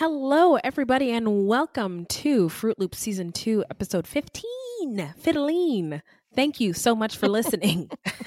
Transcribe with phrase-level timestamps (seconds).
[0.00, 6.00] Hello, everybody, and welcome to Fruit Loop Season 2, Episode 15 Fiddling.
[6.34, 7.90] Thank you so much for listening.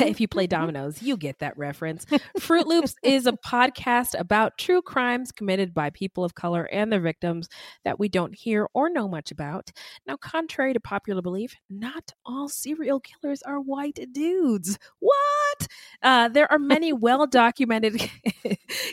[0.00, 2.06] if you play dominoes, you get that reference.
[2.38, 7.00] Fruit Loops is a podcast about true crimes committed by people of color and their
[7.00, 7.48] victims
[7.84, 9.70] that we don't hear or know much about.
[10.06, 14.78] Now, contrary to popular belief, not all serial killers are white dudes.
[15.00, 15.68] What?
[16.02, 18.08] Uh, there are many well documented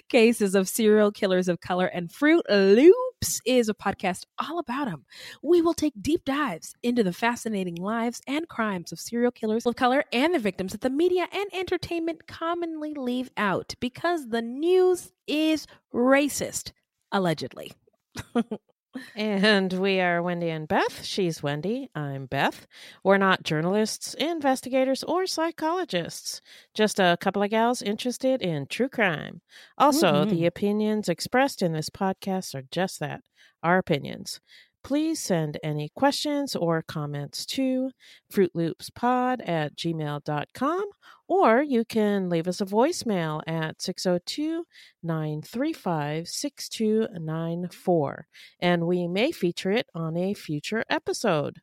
[0.09, 3.04] cases of serial killers of color, and Fruit Loops
[3.45, 5.05] is a podcast all about them.
[5.41, 9.75] We will take deep dives into the fascinating lives and crimes of serial killers of
[9.75, 15.11] color and their victims that the media and entertainment commonly leave out because the news
[15.27, 16.71] is racist,
[17.11, 17.71] allegedly.
[19.15, 21.03] And we are Wendy and Beth.
[21.03, 21.89] She's Wendy.
[21.95, 22.67] I'm Beth.
[23.03, 26.41] We're not journalists, investigators, or psychologists.
[26.73, 29.41] Just a couple of gals interested in true crime.
[29.77, 30.29] Also, mm-hmm.
[30.29, 33.21] the opinions expressed in this podcast are just that
[33.63, 34.39] our opinions.
[34.83, 37.89] Please send any questions or comments to
[38.31, 40.83] fruitloopspod at gmail.com
[41.27, 44.65] or you can leave us a voicemail at 602
[45.03, 48.27] 935 6294
[48.59, 51.61] and we may feature it on a future episode.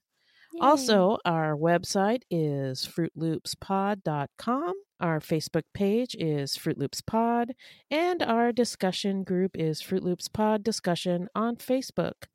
[0.55, 0.61] Yay.
[0.61, 4.75] Also, our website is fruitloopspod.com.
[5.01, 7.53] Our Facebook page is Fruit Loops Pod,
[7.91, 12.27] and our discussion group is Fruit Loops Pod Discussion on Facebook.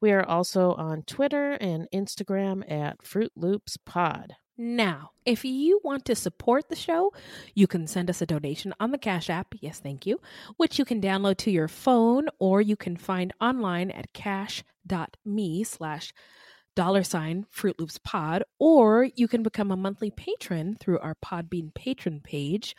[0.00, 4.34] We are also on Twitter and Instagram at Fruit Loops Pod.
[4.58, 7.12] Now, if you want to support the show,
[7.54, 9.54] you can send us a donation on the Cash App.
[9.60, 10.20] Yes, thank you.
[10.56, 16.14] Which you can download to your phone or you can find online at cash.me slash
[16.74, 21.74] dollar sign Fruit Loops Pod, or you can become a monthly patron through our Podbean
[21.74, 22.76] patron page,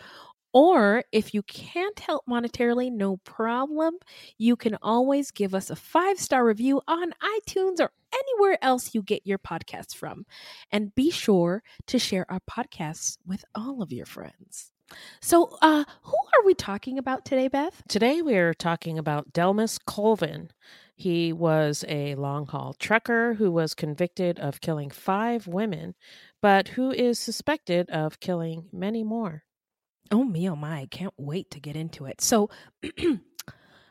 [0.57, 3.93] or if you can't help monetarily, no problem.
[4.39, 9.03] You can always give us a five star review on iTunes or anywhere else you
[9.03, 10.25] get your podcasts from.
[10.71, 14.71] And be sure to share our podcasts with all of your friends.
[15.21, 17.83] So, uh, who are we talking about today, Beth?
[17.87, 20.49] Today we are talking about Delmas Colvin.
[20.95, 25.93] He was a long haul trucker who was convicted of killing five women,
[26.41, 29.43] but who is suspected of killing many more.
[30.11, 30.79] Oh me, oh my!
[30.81, 32.21] I can't wait to get into it.
[32.21, 32.49] So,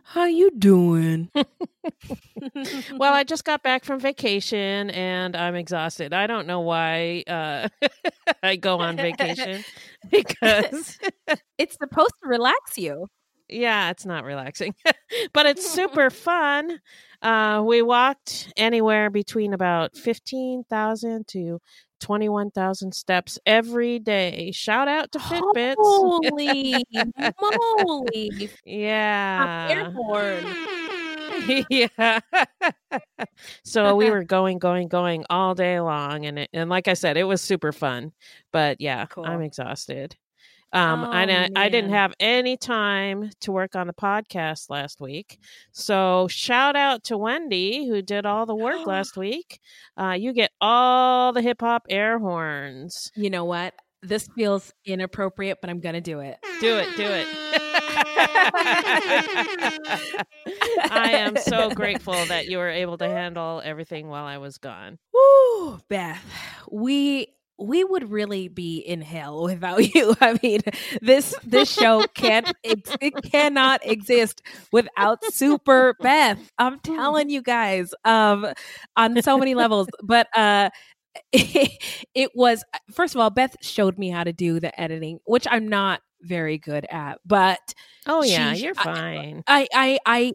[0.04, 1.30] how you doing?
[1.34, 6.12] well, I just got back from vacation and I'm exhausted.
[6.12, 7.68] I don't know why uh,
[8.42, 9.62] I go on vacation
[10.10, 10.98] because
[11.58, 13.08] it's supposed to relax you.
[13.48, 14.74] Yeah, it's not relaxing,
[15.32, 16.80] but it's super fun.
[17.22, 21.60] Uh, we walked anywhere between about 15,000 to
[22.06, 24.52] 21,000 steps every day.
[24.52, 25.74] Shout out to Fitbits.
[25.76, 26.84] Holy
[27.84, 28.48] moly.
[28.64, 29.66] Yeah.
[29.68, 30.46] Airborne.
[31.68, 32.20] yeah.
[33.64, 36.26] so we were going, going, going all day long.
[36.26, 38.12] And, it, and like I said, it was super fun.
[38.52, 39.26] But yeah, cool.
[39.26, 40.14] I'm exhausted.
[40.72, 45.00] Um, Oh, and I, I didn't have any time to work on the podcast last
[45.00, 45.38] week.
[45.72, 49.60] So shout out to Wendy who did all the work last week.
[49.96, 53.10] Uh, you get all the hip hop air horns.
[53.14, 53.74] You know what?
[54.02, 56.36] This feels inappropriate, but I'm gonna do it.
[56.60, 57.26] Do it, do it.
[60.90, 64.98] I am so grateful that you were able to handle everything while I was gone.
[65.12, 66.22] Woo, Beth,
[66.70, 67.28] we
[67.58, 70.14] we would really be in hell without you.
[70.20, 70.60] I mean,
[71.00, 74.42] this this show can't it cannot exist
[74.72, 76.38] without Super Beth.
[76.58, 78.46] I'm telling you guys, um,
[78.96, 79.88] on so many levels.
[80.02, 80.70] But uh,
[81.32, 85.68] it, was first of all, Beth showed me how to do the editing, which I'm
[85.68, 87.60] not very good at, but
[88.06, 89.42] Oh yeah, She- you're fine.
[89.46, 90.32] I I I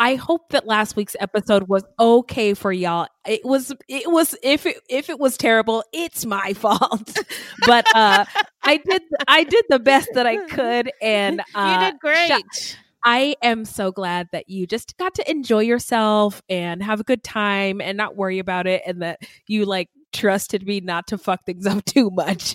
[0.00, 3.06] I hope that last week's episode was okay for y'all.
[3.26, 7.18] It was it was if it if it was terrible, it's my fault.
[7.66, 8.24] but uh
[8.62, 12.78] I did I did the best that I could and uh you did great.
[13.04, 17.22] I am so glad that you just got to enjoy yourself and have a good
[17.22, 21.44] time and not worry about it and that you like trusted me not to fuck
[21.44, 22.54] things up too much.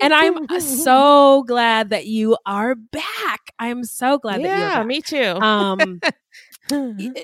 [0.00, 3.52] and I'm so glad that you are back.
[3.58, 4.86] I'm so glad that you're yeah, back.
[4.86, 5.36] me too.
[5.40, 6.00] Um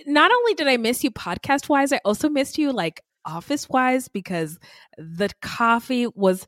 [0.06, 4.08] not only did I miss you podcast wise, I also missed you like office wise
[4.08, 4.58] because
[4.98, 6.46] the coffee was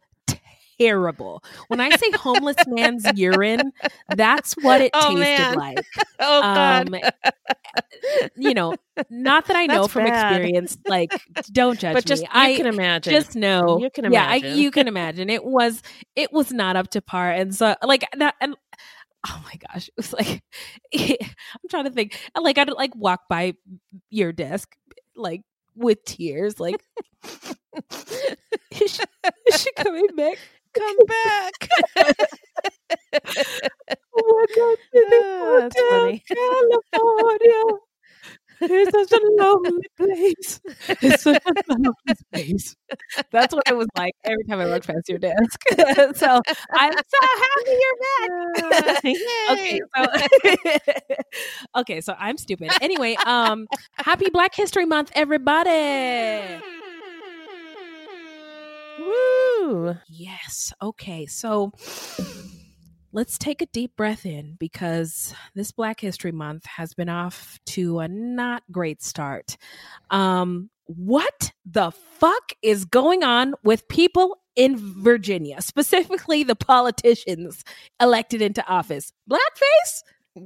[0.87, 1.43] terrible.
[1.69, 3.73] When I say homeless man's urine,
[4.09, 5.55] that's what it Oh, tasted man.
[5.55, 5.79] like.
[6.21, 6.43] oh.
[6.43, 6.95] Um,
[8.37, 8.75] you know,
[9.11, 10.33] not that I know That's from bad.
[10.33, 10.77] experience.
[10.87, 11.13] Like,
[11.53, 12.29] don't judge but just me.
[12.33, 13.13] you I can imagine.
[13.13, 13.79] just know.
[13.81, 14.43] You can imagine.
[14.45, 15.31] Yeah, I, you can imagine.
[15.31, 15.83] It was
[16.17, 18.35] it was not up to par, and so like that.
[18.41, 18.57] And
[19.27, 20.43] oh my gosh, it was like
[20.95, 22.19] I'm trying to think.
[22.39, 23.55] Like I'd like walk by
[24.11, 24.75] your desk,
[25.17, 25.43] like
[25.75, 26.83] with tears, like.
[28.73, 29.03] is, she,
[29.47, 30.37] is she coming back?
[30.75, 31.69] Come back.
[34.55, 34.79] God!
[34.93, 36.19] to hotel.
[36.29, 37.79] California.
[38.65, 40.61] It's such a lonely place.
[41.03, 41.95] It's such a lonely
[42.33, 42.77] place.
[43.33, 45.61] That's what it was like every time I walked past your desk.
[46.17, 46.41] so
[46.73, 49.05] I'm so happy you're back.
[49.51, 50.07] okay, so
[51.81, 52.71] okay, so I'm stupid.
[52.81, 53.67] Anyway, um,
[53.97, 56.63] happy Black History Month, everybody.
[58.99, 59.97] Woo!
[60.09, 60.73] Yes.
[60.83, 61.27] Okay.
[61.27, 61.73] So
[63.13, 68.01] let's take a deep breath in because this Black History Month has been off to
[68.01, 69.57] a not great start.
[70.11, 77.65] Um, what the fuck is going on with people in Virginia, specifically the politicians
[78.01, 79.13] elected into office?
[79.31, 80.03] Blackface?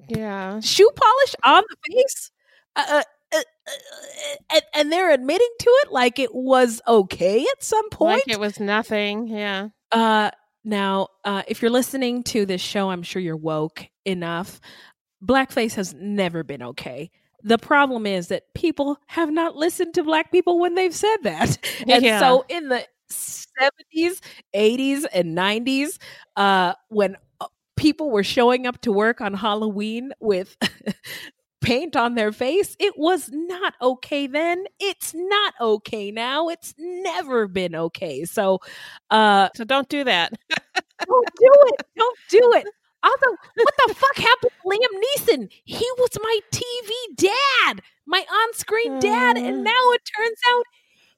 [0.08, 0.60] Yeah.
[0.60, 2.30] Shoe polish on the face?
[2.76, 3.02] Uh,
[3.34, 3.40] uh, uh,
[3.70, 8.22] uh, and, and they're admitting to it like it was okay at some point.
[8.26, 9.28] Like it was nothing.
[9.28, 9.68] Yeah.
[9.92, 10.30] Uh,
[10.64, 14.60] now, uh, if you're listening to this show, I'm sure you're woke enough.
[15.24, 17.10] Blackface has never been okay.
[17.42, 21.58] The problem is that people have not listened to black people when they've said that.
[21.88, 22.18] And Yeah.
[22.18, 24.20] so in the 70s,
[24.54, 25.98] 80s, and 90s,
[26.36, 27.16] uh, when
[27.76, 30.56] people were showing up to work on Halloween with
[31.66, 34.64] paint on their face, it was not okay then.
[34.78, 36.48] It's not okay now.
[36.48, 38.24] It's never been okay.
[38.24, 38.60] So,
[39.10, 40.32] uh, So don't do that.
[41.06, 41.86] don't do it.
[41.96, 42.66] Don't do it.
[43.02, 45.48] Also, what the fuck happened to Liam Neeson?
[45.64, 49.36] He was my TV dad, my on screen dad.
[49.36, 49.40] Uh.
[49.40, 50.64] And now it turns out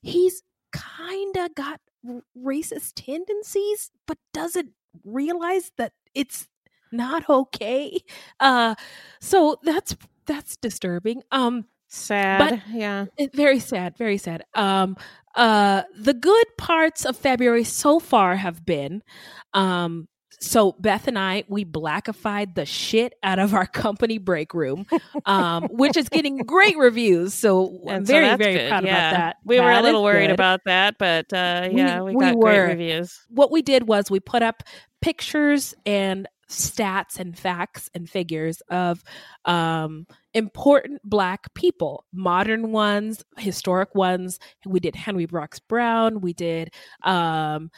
[0.00, 0.42] he's
[0.72, 4.70] kind of got r- racist tendencies, but doesn't
[5.04, 6.48] realize that it's
[6.90, 8.00] not okay.
[8.40, 8.74] Uh,
[9.20, 9.94] so that's
[10.28, 11.22] that's disturbing.
[11.32, 12.38] Um, Sad.
[12.38, 13.06] But yeah.
[13.16, 14.94] it- very sad very sad um
[15.34, 19.02] uh the good parts of february so far have been
[19.54, 20.06] um
[20.40, 24.84] so beth and i we blackified the shit out of our company break room
[25.24, 29.08] um which is getting great reviews so i'm And so very very good, proud yeah.
[29.08, 30.34] about that We were a little worried good.
[30.34, 32.42] about that, but uh, yeah, we, we got were.
[32.42, 33.18] great reviews.
[33.30, 34.62] what we did was we put up
[35.00, 39.02] pictures and stats and facts and figures of
[39.44, 44.38] um, important black people modern ones historic ones.
[44.66, 46.70] We did henry box brown we did
[47.02, 47.70] um,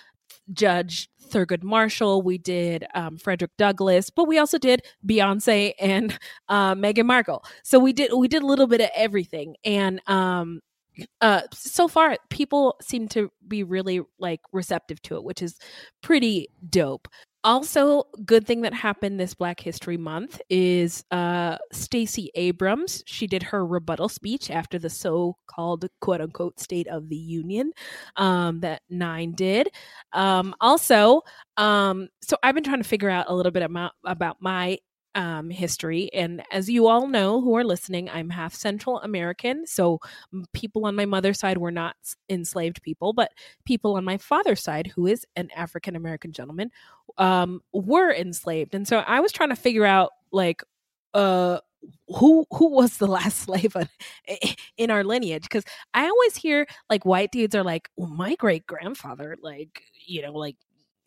[0.53, 6.75] judge thurgood marshall we did um, frederick douglass but we also did beyonce and uh,
[6.75, 7.45] meghan markle.
[7.62, 9.57] So we did we did a little bit of everything.
[9.65, 10.61] And um,
[11.21, 15.59] uh so far people seem to be really like receptive to it which is
[16.03, 17.09] pretty dope
[17.42, 23.02] Also, good thing that happened this Black History Month is uh Stacey Abrams.
[23.06, 27.73] She did her rebuttal speech after the so-called quote unquote State of the Union
[28.16, 29.68] um that Nine did.
[30.12, 31.23] Um also,
[31.56, 34.78] um so I've been trying to figure out a little bit about about my
[35.14, 36.11] um, history.
[36.12, 39.67] And as you all know who are listening, I'm half Central American.
[39.67, 39.99] So
[40.52, 41.97] people on my mother's side were not
[42.29, 43.33] enslaved people, but
[43.64, 46.71] people on my father's side, who is an African American gentleman,
[47.19, 48.75] um, were enslaved.
[48.75, 50.62] And so I was trying to figure out, like,
[51.14, 51.59] uh,
[52.09, 53.75] who who was the last slave
[54.76, 55.64] in our lineage because
[55.95, 60.33] i always hear like white dudes are like well my great grandfather like you know
[60.33, 60.57] like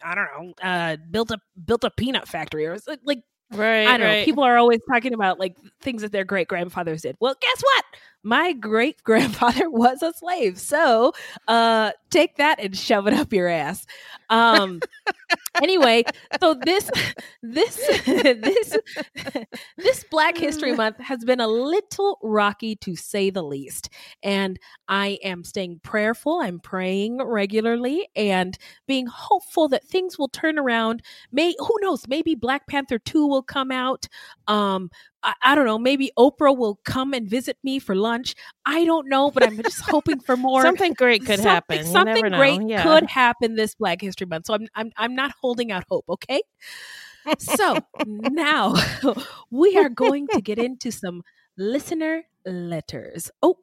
[0.03, 3.19] i don't know uh built a built a peanut factory or like
[3.53, 3.87] Right.
[3.87, 4.19] I don't right.
[4.19, 4.25] know.
[4.25, 7.15] People are always talking about like things that their great grandfathers did.
[7.19, 7.85] Well, guess what?
[8.23, 10.59] My great grandfather was a slave.
[10.59, 11.13] So
[11.47, 13.85] uh take that and shove it up your ass.
[14.29, 14.81] Um
[15.61, 16.03] anyway,
[16.39, 16.89] so this
[17.43, 17.75] this
[18.05, 18.77] this
[19.77, 23.89] this Black History Month has been a little rocky to say the least.
[24.21, 26.39] And I am staying prayerful.
[26.41, 31.01] I'm praying regularly and being hopeful that things will turn around.
[31.31, 34.07] May who knows, maybe Black Panther 2 will come out.
[34.47, 34.89] Um
[35.23, 38.35] I, I don't know, maybe Oprah will come and visit me for lunch.
[38.65, 41.85] I don't know, but I'm just hoping for more something great could something, happen.
[41.85, 42.83] Something great Yeah.
[42.83, 44.47] could happen this Black History Month.
[44.47, 46.41] So I'm I'm I'm not holding out hope, okay?
[47.39, 48.73] So now
[49.51, 51.23] we are going to get into some
[51.57, 53.31] listener letters.
[53.41, 53.57] Oh,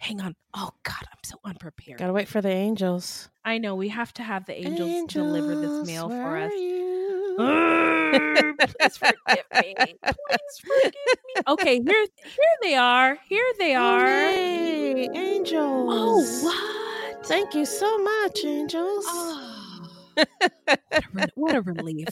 [0.00, 0.34] hang on.
[0.54, 1.98] Oh God, I'm so unprepared.
[1.98, 3.28] Gotta wait for the angels.
[3.44, 6.50] I know we have to have the angels, deliver this mail for us.
[7.40, 9.74] Please forgive me.
[10.02, 10.92] Please forgive
[11.26, 11.34] me.
[11.48, 13.16] Okay, here here they are.
[13.28, 14.00] Here they are.
[14.00, 15.88] Hooray, angels.
[15.92, 17.26] Oh, what?
[17.26, 19.04] Thank you so much, angels.
[19.06, 22.08] Oh, what, a, re- what a relief.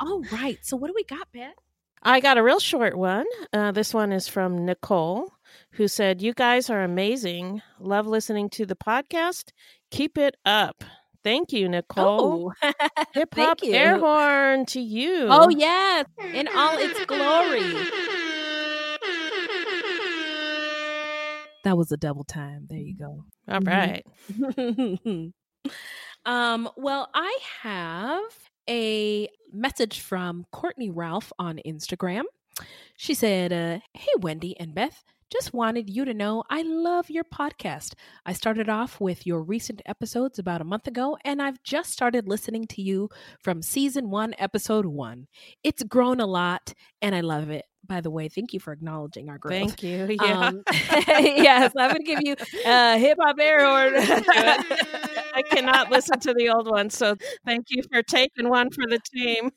[0.00, 0.58] All right.
[0.62, 1.52] So what do we got, Beth?
[2.02, 3.26] I got a real short one.
[3.52, 5.32] Uh, this one is from Nicole,
[5.76, 7.62] who said, You guys are amazing.
[7.80, 9.50] Love listening to the podcast.
[9.90, 10.82] Keep it up.
[11.22, 12.52] Thank you, Nicole.
[12.62, 12.72] Oh,
[13.14, 15.26] Hip hop air horn to you.
[15.28, 17.74] oh yes, in all its glory.
[21.64, 22.66] That was a double time.
[22.70, 23.24] There you go.
[23.48, 25.32] All Mhm.
[26.24, 28.22] um, well, I have
[28.70, 32.22] a message from Courtney Ralph on Instagram.
[32.96, 37.24] She said, uh, Hey, Wendy and Beth, just wanted you to know I love your
[37.24, 37.94] podcast.
[38.24, 42.28] I started off with your recent episodes about a month ago, and I've just started
[42.28, 43.08] listening to you
[43.42, 45.26] from season one, episode one.
[45.64, 47.64] It's grown a lot, and I love it.
[47.86, 49.76] By the way, thank you for acknowledging our growth.
[49.78, 50.06] Thank you.
[50.20, 50.48] Yeah.
[50.48, 53.94] Um, yes, I'm going to give you a hip hop air horn.
[55.34, 58.98] I cannot listen to the old one, so thank you for taking one for the
[59.14, 59.50] team.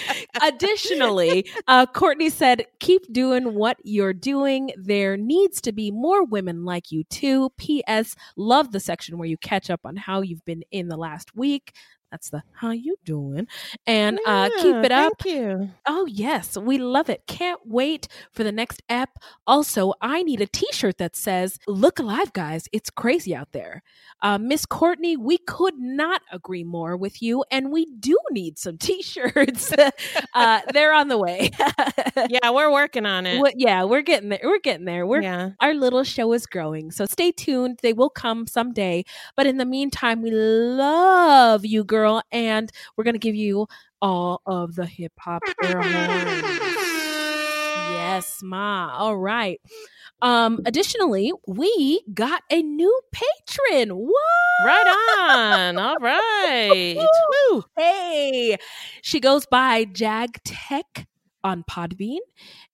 [0.42, 4.70] Additionally, uh, Courtney said, keep doing what you're doing.
[4.76, 7.50] There needs to be more women like you too.
[7.56, 8.14] P.S.
[8.36, 11.72] Love the section where you catch up on how you've been in the last week.
[12.12, 13.48] That's the how you doing,
[13.86, 15.14] and uh, keep it up.
[15.18, 15.70] Thank you.
[15.86, 17.26] Oh, yes, we love it.
[17.26, 19.18] Can't wait for the next ep.
[19.46, 22.68] Also, I need a t shirt that says, Look alive, guys.
[22.70, 23.82] It's crazy out there.
[24.20, 28.76] Uh, Miss Courtney, we could not agree more with you, and we do need some
[28.86, 29.72] t shirts.
[30.34, 31.50] uh, they're on the way.
[32.28, 33.40] Yeah, we're working on it.
[33.40, 34.40] Well, yeah, we're getting there.
[34.42, 35.06] We're getting there.
[35.06, 35.50] We're yeah.
[35.60, 36.90] our little show is growing.
[36.90, 37.80] So stay tuned.
[37.82, 39.04] They will come someday.
[39.34, 42.01] But in the meantime, we love you, girl.
[42.30, 43.66] And we're going to give you
[44.00, 45.42] all of the hip hop.
[48.12, 48.94] Yes, Ma.
[48.96, 49.60] All right.
[50.20, 53.90] Um, additionally, we got a new patron.
[53.90, 54.64] What?
[54.64, 55.78] Right on.
[55.78, 56.96] All right.
[57.50, 57.64] Woo.
[57.76, 58.56] Hey,
[59.02, 61.06] she goes by Jag Tech
[61.42, 62.20] on Podbean.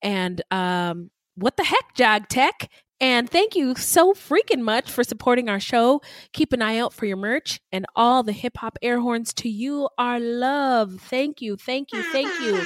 [0.02, 2.68] And um, what the heck, Jag Tech?
[3.00, 6.02] And thank you so freaking much for supporting our show.
[6.32, 9.48] Keep an eye out for your merch and all the hip hop air horns to
[9.48, 11.00] you, our love.
[11.02, 12.56] Thank you, thank you, thank you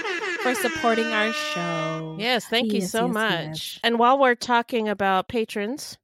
[0.42, 2.16] for supporting our show.
[2.18, 3.46] Yes, thank you so yes, much.
[3.46, 3.80] yes.
[3.84, 5.98] And while we're talking about patrons,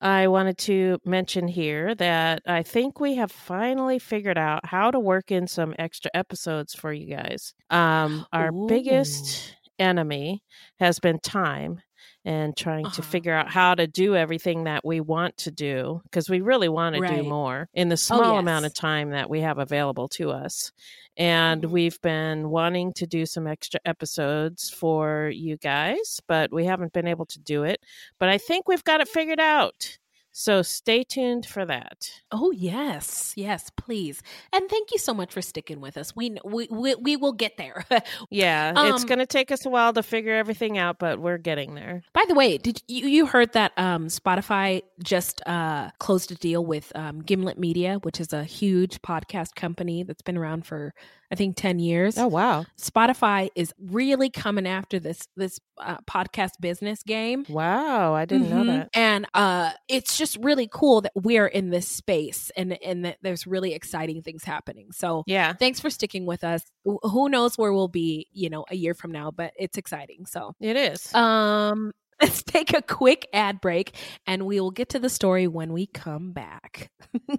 [0.00, 4.98] I wanted to mention here that I think we have finally figured out how to
[4.98, 7.54] work in some extra episodes for you guys.
[7.70, 10.42] Um, our biggest enemy
[10.78, 11.80] has been time
[12.24, 13.02] and trying to Uh-huh.
[13.02, 16.94] figure out how to do everything that we want to do because we really want
[16.94, 20.72] to do more in the small amount of time that we have available to us.
[21.16, 21.70] And Mhm.
[21.70, 27.06] we've been wanting to do some extra episodes for you guys, but we haven't been
[27.08, 27.80] able to do it.
[28.18, 29.98] But I think we've got it figured out.
[30.34, 32.10] So stay tuned for that.
[32.30, 34.22] Oh yes, yes, please,
[34.52, 36.16] and thank you so much for sticking with us.
[36.16, 37.84] We we we, we will get there.
[38.30, 41.36] Yeah, it's Um, going to take us a while to figure everything out, but we're
[41.38, 42.02] getting there.
[42.14, 46.64] By the way, did you you heard that um, Spotify just uh, closed a deal
[46.64, 50.94] with um, Gimlet Media, which is a huge podcast company that's been around for
[51.32, 52.18] I think ten years.
[52.18, 52.66] Oh, wow.
[52.78, 57.46] Spotify is really coming after this this uh, podcast business game.
[57.48, 58.66] Wow, I didn't know Mhm.
[58.66, 58.88] that.
[58.92, 63.46] And uh, it's just really cool that we're in this space and and that there's
[63.46, 64.92] really exciting things happening.
[64.92, 65.54] So Yeah.
[65.54, 66.62] thanks for sticking with us.
[66.86, 70.26] Wh- Who knows where we'll be, you know, a year from now, but it's exciting.
[70.26, 71.14] So It is.
[71.14, 73.96] um let's take a quick ad break
[74.26, 76.90] and we will get to the story when we come back.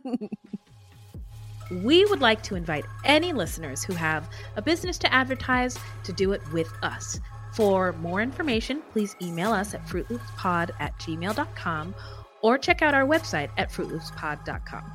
[1.71, 6.31] we would like to invite any listeners who have a business to advertise to do
[6.31, 7.19] it with us.
[7.53, 11.95] For more information, please email us at fruitloopspod at gmail.com
[12.41, 14.93] or check out our website at fruitloopspod.com.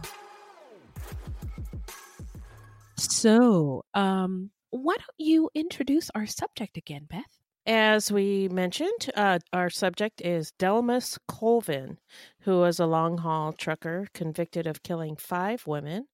[2.97, 7.38] So, um, why don't you introduce our subject again, Beth?
[7.71, 11.99] As we mentioned, uh, our subject is Delmas Colvin,
[12.41, 16.07] who was a long haul trucker convicted of killing five women,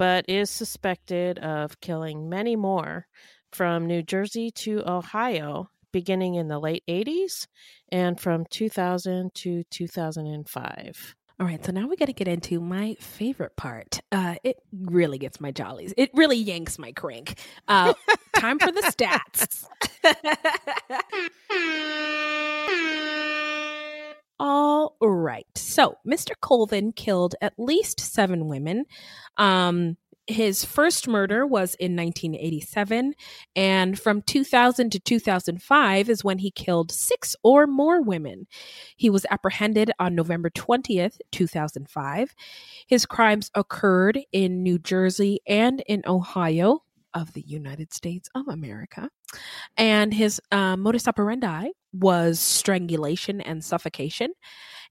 [0.00, 3.06] but is suspected of killing many more
[3.52, 7.46] from New Jersey to Ohio, beginning in the late 80s
[7.92, 11.14] and from 2000 to 2005.
[11.38, 14.00] All right, so now we got to get into my favorite part.
[14.10, 15.92] Uh, it really gets my jollies.
[15.98, 17.38] It really yanks my crank.
[17.68, 17.92] Uh,
[18.34, 19.66] time for the stats.
[24.40, 25.46] All right.
[25.54, 26.30] So, Mr.
[26.40, 28.86] Colvin killed at least seven women.
[29.36, 33.14] Um, his first murder was in 1987,
[33.54, 38.46] and from 2000 to 2005 is when he killed six or more women.
[38.96, 42.34] He was apprehended on November 20th, 2005.
[42.86, 46.82] His crimes occurred in New Jersey and in Ohio
[47.14, 49.08] of the United States of America.
[49.76, 54.32] And his uh, modus operandi was strangulation and suffocation.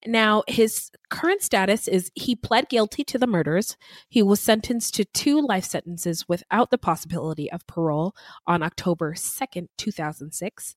[0.06, 3.78] Now, his current status is he pled guilty to the murders.
[4.10, 8.16] He was sentenced to two life sentences without the possibility of parole
[8.48, 10.76] on October 2nd, 2006.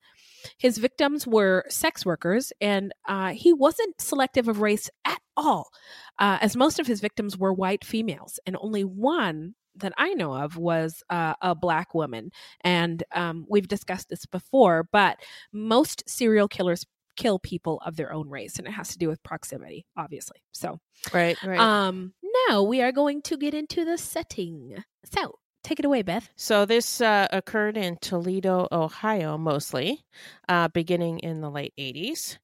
[0.56, 5.70] His victims were sex workers, and uh, he wasn't selective of race at all,
[6.18, 10.34] uh, as most of his victims were white females, and only one that I know
[10.34, 12.30] of was uh, a black woman.
[12.62, 15.18] And um, we've discussed this before, but
[15.52, 16.84] most serial killers
[17.18, 20.38] kill people of their own race, and it has to do with proximity, obviously.
[20.52, 20.78] So,
[21.12, 21.58] Right, right.
[21.60, 22.14] um,
[22.48, 24.82] now we are going to get into the setting.
[25.12, 26.30] So, take it away, Beth.
[26.36, 30.04] So this uh, occurred in Toledo, Ohio, mostly,
[30.48, 32.38] uh, beginning in the late 80s.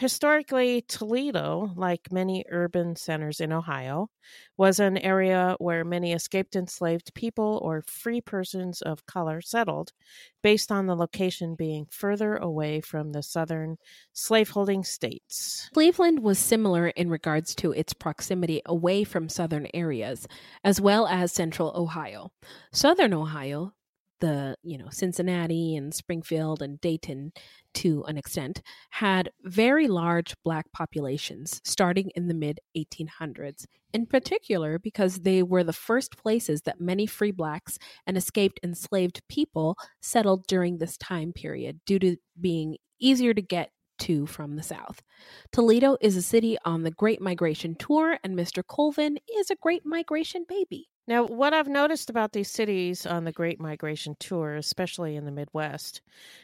[0.00, 4.08] Historically, Toledo, like many urban centers in Ohio,
[4.56, 9.92] was an area where many escaped enslaved people or free persons of color settled,
[10.42, 13.76] based on the location being further away from the southern
[14.14, 15.68] slaveholding states.
[15.74, 20.26] Cleveland was similar in regards to its proximity away from southern areas,
[20.64, 22.32] as well as central Ohio.
[22.72, 23.74] Southern Ohio,
[24.20, 27.32] the you know Cincinnati and Springfield and Dayton
[27.74, 34.78] to an extent had very large black populations starting in the mid 1800s in particular
[34.78, 40.46] because they were the first places that many free blacks and escaped enslaved people settled
[40.46, 45.02] during this time period due to being easier to get to from the south.
[45.52, 48.66] Toledo is a city on the Great Migration Tour and Mr.
[48.66, 50.88] Colvin is a Great Migration baby.
[51.10, 55.32] Now, what I've noticed about these cities on the Great Migration Tour, especially in the
[55.32, 56.02] Midwest,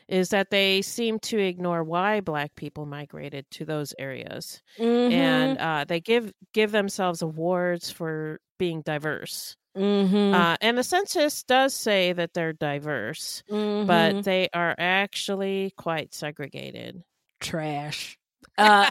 [0.09, 5.85] is that they seem to ignore why Black people migrated to those areas, and uh,
[5.87, 9.57] they give give themselves awards for being diverse.
[9.77, 10.35] mm-hmm.
[10.35, 13.87] Uh, and the census does say that they're diverse, Mm-hmm.
[13.87, 17.05] but they are actually quite segregated.
[17.41, 18.19] trash.
[18.59, 18.91] Uh,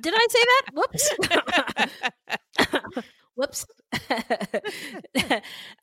[0.00, 0.64] did I say that?
[0.74, 1.12] Whoops.
[3.38, 3.66] Whoops.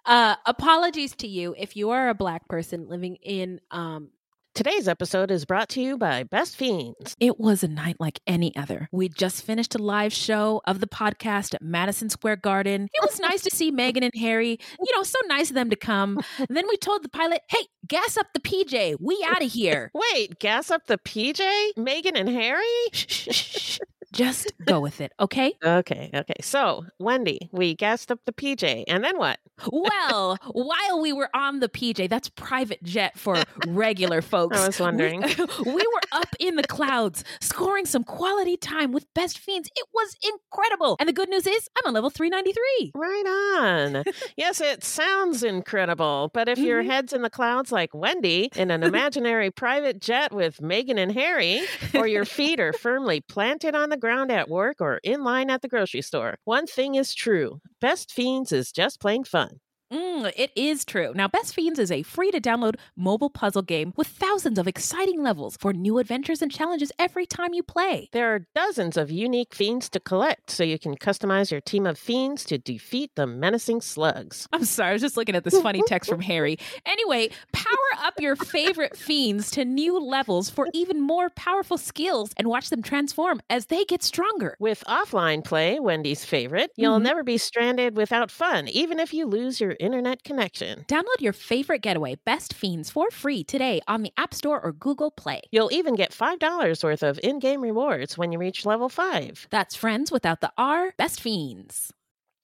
[0.06, 3.62] uh, apologies to you if you are a black person living in.
[3.72, 4.10] Um,
[4.54, 7.15] Today's episode is brought to you by Best Fiends.
[7.20, 8.88] it was a night like any other.
[8.91, 12.88] We just finished a live show of the podcast at Madison Square Garden.
[12.94, 14.58] It was nice to see Meghan and Harry.
[14.80, 16.20] You know, so nice of them to come.
[16.39, 18.96] And then we told the pilot, "Hey, gas up the PJ.
[19.02, 21.72] We out of here." Wait, gas up the PJ?
[21.78, 23.86] Meghan and Harry?
[24.15, 25.54] Just go with it, okay?
[25.63, 26.36] Okay, okay.
[26.41, 29.39] So, Wendy, we gassed up the PJ, and then what?
[29.71, 34.58] Well, while we were on the PJ, that's private jet for regular folks.
[34.58, 35.21] I was wondering.
[35.21, 35.28] We,
[35.65, 39.69] we were up in the clouds, scoring some quality time with Best Fiends.
[39.75, 40.95] It was incredible.
[40.99, 42.91] And the good news is, I'm on level 393.
[42.95, 43.25] Right
[43.60, 44.04] on.
[44.38, 46.88] yes, it sounds incredible, but if your Mhm.
[46.88, 51.62] head's in the clouds like Wendy in an imaginary private jet with Meghan and Harry,
[51.93, 55.62] or your feet are firmly planted on the ground at work or in line at
[55.62, 59.60] the grocery store, one thing is true Best Fiends is just plain fun.
[59.93, 61.13] Mm, it is true.
[61.13, 65.21] Now, Best Fiends is a free to download mobile puzzle game with thousands of exciting
[65.21, 68.10] levels for new adventures and challenges every time you play.
[68.12, 72.00] There are dozens of unique fiends to collect, so you can customize your team of
[72.00, 74.48] fiends to defeat the menacing slugs.
[74.54, 76.58] I'm sorry, I was just looking at this funny text from Harry.
[76.86, 82.48] Anyway, power up your favorite fiends to new levels for even more powerful skills and
[82.48, 84.56] watch them transform as they get stronger.
[84.60, 87.02] With offline play, Wendy's favorite, you'll Mhm.
[87.02, 90.86] never be stranded without fun, even if you lose your internet connection.
[90.88, 95.12] Download your favorite getaway, Best Fiends, for free today on the App Store or Google
[95.12, 95.42] Play.
[95.52, 99.48] You'll even get $5 worth of in game rewards when you reach level 5.
[99.50, 101.92] That's friends without the R, Best Fiends.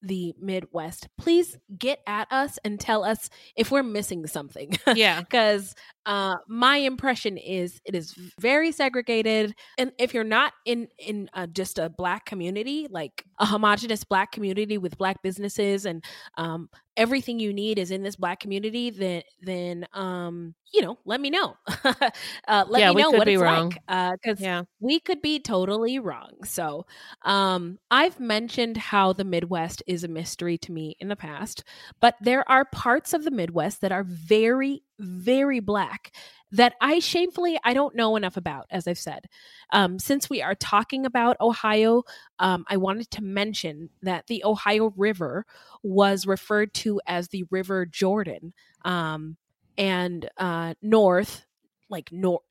[0.03, 1.09] The Midwest.
[1.17, 4.75] Please get at us and tell us if we're missing something.
[4.95, 5.19] Yeah.
[5.31, 11.29] because uh, my impression is it is very segregated and if you're not in in
[11.33, 16.03] uh, just a black community like a homogenous black community with black businesses and
[16.37, 21.21] um, everything you need is in this black community then then um, you know let
[21.21, 21.55] me know
[22.47, 23.77] uh, let Yeah, me know what be it's wrong.
[23.77, 24.63] like because Yeah.
[24.79, 26.31] we could be totally wrong.
[26.43, 26.85] So,
[27.23, 31.63] um, I've mentioned how the Midwest is a mystery to me in the past,
[31.99, 36.11] but there are parts of the Midwest that are very, very black
[36.51, 38.67] that I shamefully I don't know enough about.
[38.71, 39.25] As I've said,
[39.71, 42.03] um, since we are talking about Ohio,
[42.39, 45.45] um, I wanted to mention that the Ohio River
[45.81, 49.37] was referred to as the River Jordan, um,
[49.77, 51.45] and uh, north,
[51.89, 52.41] like north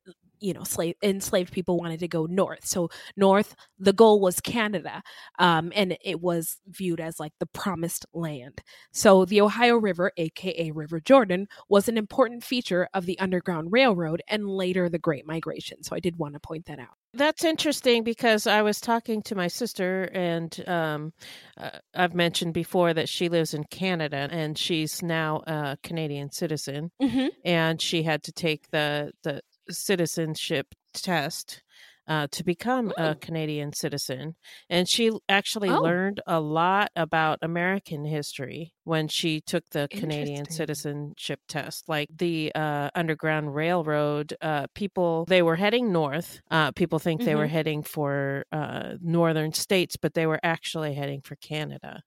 [0.41, 2.65] you know slave enslaved people wanted to go north.
[2.65, 5.01] So north the goal was canada
[5.39, 8.61] um, and it was viewed as like the promised land.
[8.91, 14.21] So the ohio river aka river jordan was an important feature of the underground railroad
[14.27, 15.83] and later the great migration.
[15.83, 16.97] So i did want to point that out.
[17.13, 21.13] That's interesting because I was talking to my sister, and um,
[21.57, 26.91] uh, I've mentioned before that she lives in Canada and she's now a Canadian citizen,
[27.01, 27.27] mm-hmm.
[27.43, 31.63] and she had to take the the citizenship test
[32.07, 34.35] uh, to become a Canadian citizen.
[34.69, 35.75] And she actually Oh.
[35.75, 41.87] learned a lot about American history when she took the Canadian citizenship test.
[41.87, 46.41] Like the uh, Underground Railroad, uh, people, they were heading north.
[46.49, 47.47] Uh, people think they were Mhm.
[47.47, 52.01] heading for uh, northern states, but they were actually heading for Canada.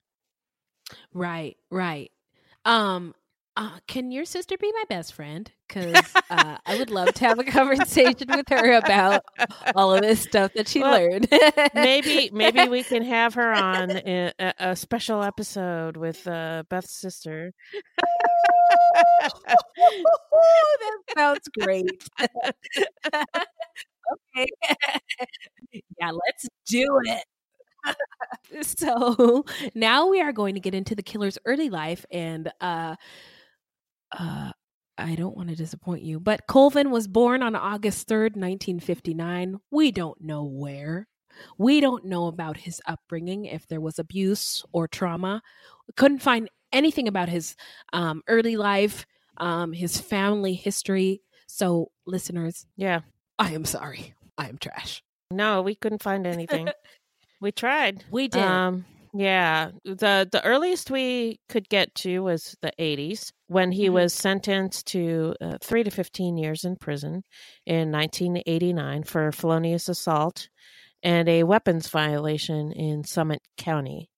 [1.13, 2.11] right right
[2.65, 3.15] um
[3.57, 5.51] uh, can your sister be my best friend?
[5.69, 5.95] Because
[6.31, 9.23] uh, I would love to have a conversation with her about
[9.77, 11.29] all of this stuff that she Well, learned.
[11.75, 17.53] maybe maybe we can have her on a, a special episode with uh, Beth's sister.
[19.23, 19.31] that
[21.17, 21.87] sounds great.
[24.35, 24.47] okay.
[26.01, 27.25] yeah, let's do it.
[28.67, 32.97] so now we are going to get into the killer's early life and uh
[34.19, 34.53] uh
[34.97, 39.57] I don't want to disappoint you, but Colvin was born on August 3rd, 1959.
[39.73, 41.09] We don't know where.
[41.59, 45.43] We don't know about his upbringing, if there was abuse or trauma.
[45.89, 47.57] We couldn't find anything about his
[47.93, 49.05] um, early life,
[49.39, 51.23] um, his family history.
[51.49, 53.01] So, listeners, Yeah.
[53.37, 54.15] I am sorry.
[54.39, 55.03] I am trash.
[55.31, 56.69] No, we couldn't find anything.
[57.41, 58.05] we tried.
[58.13, 58.43] We did.
[58.43, 58.85] Um,
[59.17, 63.93] yeah, the the earliest we could get to was the 80s when he Mhm.
[63.93, 67.23] was sentenced to uh, three to 15 years in prison
[67.65, 70.49] in 1989 for felonious assault
[71.03, 74.11] and a weapons violation in Summit County.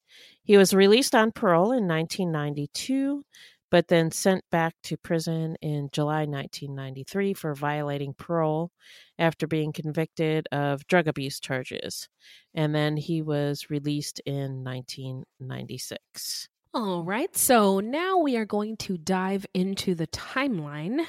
[0.45, 3.25] He was released on parole in 1992,
[3.71, 8.71] but then sent back to prison in July 1993 for violating parole
[9.19, 12.09] after being convicted of drug abuse charges
[12.55, 16.49] and then he was released in 1996.
[16.75, 17.35] All right.
[17.37, 21.07] So now we are going to dive into the timeline.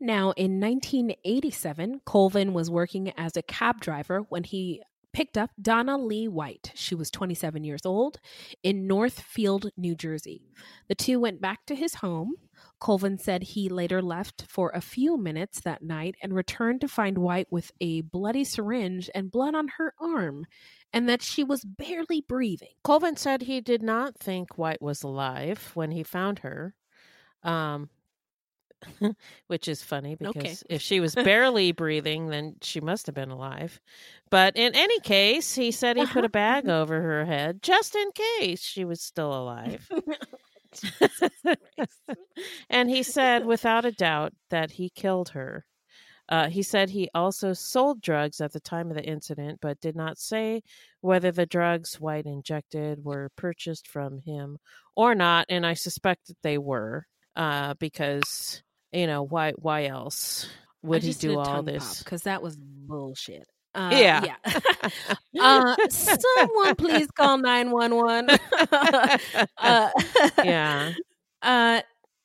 [0.00, 4.82] Now, in 1987, Colvin was working as a cab driver when he
[5.12, 6.72] picked up Donna Lee White.
[6.74, 8.18] She was 27 years old
[8.62, 10.42] in Northfield, New Jersey.
[10.88, 12.34] The two went back to his home.
[12.80, 17.18] Colvin said he later left for a few minutes that night and returned to find
[17.18, 20.46] White with a bloody syringe and blood on her arm.
[20.92, 22.68] and that she was barely breathing.
[22.84, 26.74] Colvin said he did not think White was alive when he found her.
[27.42, 27.88] Um,
[29.46, 30.76] which is funny because Okay.
[30.76, 33.80] if she was barely breathing, then she must have been alive.
[34.30, 38.10] But in any case, he said he put a bag over her head just in
[38.40, 39.88] case she was still alive.
[42.70, 45.64] and he said, without a doubt, that he killed her.
[46.28, 49.94] Uh, he said he also sold drugs at the time of the incident, but did
[49.96, 50.62] not say
[51.00, 54.58] whether the drugs White injected were purchased from him
[54.96, 55.46] or not.
[55.48, 58.62] And I suspect that they were, uh, because
[58.92, 59.52] you know why?
[59.52, 60.48] Why else
[60.82, 62.02] would he do all this?
[62.02, 63.48] Because that was bullshit.
[63.74, 64.24] Uh, Yeah.
[64.24, 64.60] yeah.
[65.40, 68.38] uh, someone please call 911.
[69.58, 69.90] uh,
[70.44, 70.92] yeah.
[71.40, 71.80] Uh,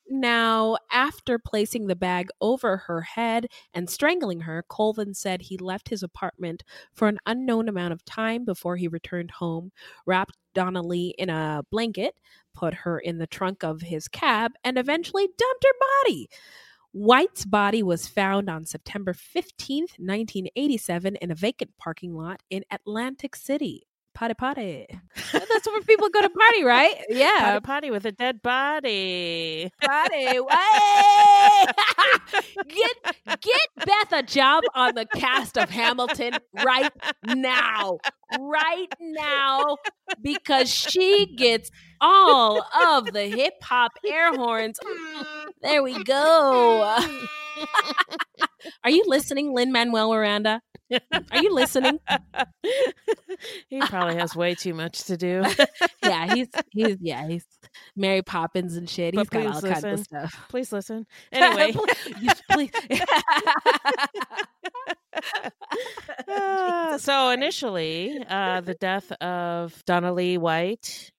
[0.09, 5.89] now, after placing the bag over her head and strangling her, Colvin said he left
[5.89, 9.71] his apartment for an unknown amount of time before he returned home,
[10.05, 12.15] wrapped Donna Lee in a blanket,
[12.55, 16.29] put her in the trunk of his cab, and eventually dumped her body.
[16.93, 23.35] White's body was found on September 15th, 1987, in a vacant parking lot in Atlantic
[23.35, 23.86] City.
[24.17, 24.87] Party, party.
[25.31, 26.95] That's where people go to party, right?
[27.11, 29.71] Yeah Potty potty with a dead body.
[29.79, 30.39] party.
[30.39, 31.65] Way!
[32.67, 36.33] get get Beth a job on the cast of Hamilton
[36.65, 36.91] right
[37.27, 37.99] now.
[38.39, 39.77] Right now.
[40.19, 41.69] Because she gets
[42.01, 44.79] all of the hip hop air horns.
[45.61, 46.97] There we go.
[48.83, 50.61] Are you listening, Lin-Manuel Miranda?
[50.91, 51.99] Are you listening?
[53.69, 55.43] he probably has way too much to do.
[56.03, 57.45] Yeah, he's he's yeah, he's
[57.97, 59.13] Mary Poppins and shit.
[59.13, 60.45] He's got please all kinds of stuff.
[60.47, 61.05] Please listen.
[61.33, 61.75] Anyway,
[62.21, 62.71] Yes, please.
[66.27, 71.11] uh, so initially, uh, the death of Donna Lee White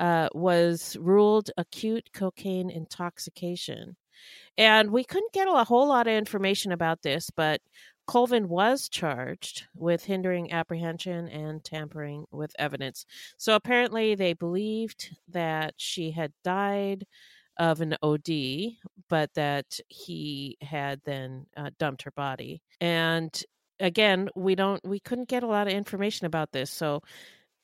[0.00, 3.96] uh, was ruled acute cocaine intoxication.
[4.58, 7.60] And we couldn't get a whole lot of information about this, but
[8.12, 13.06] Colvin was charged with hindering apprehension and tampering with evidence.
[13.38, 17.06] So apparently, they believed that she had died
[17.58, 22.62] of an OD, but that he had then uh, dumped her body.
[22.82, 23.42] And
[23.80, 26.70] again, we don't, we couldn't get a lot of information about this.
[26.70, 27.00] So,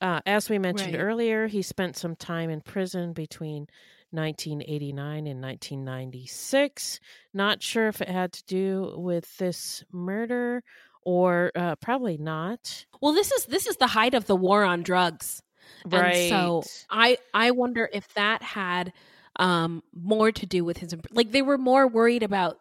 [0.01, 1.01] uh, as we mentioned Right.
[1.01, 3.67] earlier, he spent some time in prison between
[4.11, 7.01] 1989 and 1996.
[7.35, 10.63] Not sure if it had to do with this murder
[11.03, 12.87] or uh, probably not.
[13.01, 15.43] Well, this is this is the height of the war on drugs.
[15.87, 16.15] Right.
[16.15, 18.93] And so I I wonder if that had
[19.37, 22.59] um more to do with his like they were more worried about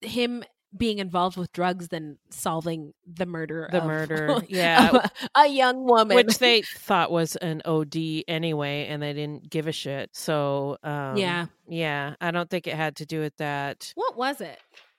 [0.00, 0.44] him
[0.76, 6.14] being involved with drugs than solving the murder the of murder, yeah, a, young woman
[6.16, 7.94] which they thought was an OD
[8.28, 10.10] anyway, and they didn't give a shit.
[10.14, 13.92] So, um, yeah yeah, I don't think it had to do with that.
[13.94, 14.58] what was it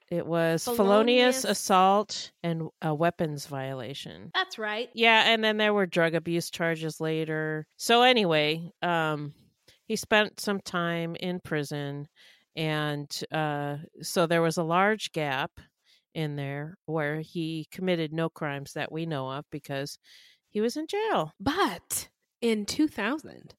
[0.10, 4.32] It was felonious, Felonious- assault and a weapons violation.
[4.34, 7.66] that's right Yeah, and then there were drug abuse charges later.
[7.78, 9.34] So anyway, um,
[9.86, 12.08] he spent some time in prison,
[12.56, 15.52] and uh, so there was a large gap
[16.14, 19.98] in there where he committed no crimes that we know of because
[20.50, 21.34] he was in jail.
[21.40, 22.10] But
[22.42, 23.56] in 2000,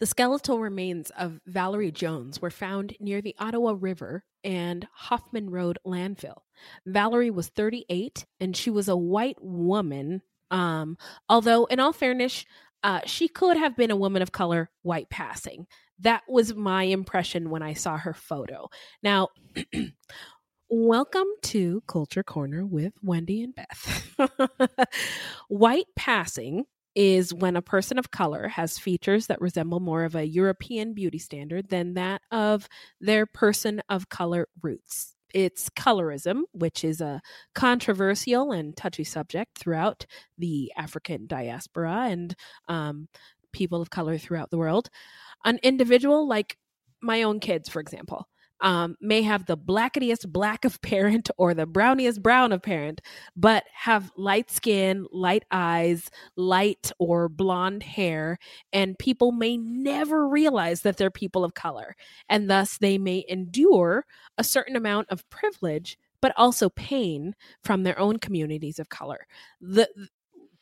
[0.00, 5.78] the skeletal remains of Valerie Jones were found near the Ottawa River and Hoffman Road
[5.86, 6.42] landfill.
[6.84, 10.20] Valerie was 38 and she was a white woman.
[10.50, 12.44] Um, although, in all fairness,
[12.82, 15.66] uh, she could have been a woman of color, white passing.
[16.00, 18.68] That was my impression when I saw her photo.
[19.02, 19.28] Now,
[20.68, 24.16] welcome to Culture Corner with Wendy and Beth.
[25.48, 30.26] white passing is when a person of color has features that resemble more of a
[30.26, 32.68] European beauty standard than that of
[33.00, 35.14] their person of color roots.
[35.32, 37.20] It's colorism, which is a
[37.54, 40.06] controversial and touchy subject throughout
[40.38, 42.34] the African diaspora and
[42.68, 43.08] um,
[43.52, 44.90] people of color throughout the world.
[45.44, 46.56] An individual like
[47.02, 48.28] my own kids, for example,
[48.60, 53.00] um, may have the blacketiest black of parent or the browniest brown of parent,
[53.36, 58.38] but have light skin, light eyes, light or blonde hair,
[58.72, 61.94] and people may never realize that they're people of color.
[62.28, 64.06] And thus they may endure
[64.38, 69.26] a certain amount of privilege, but also pain from their own communities of color.
[69.60, 69.88] The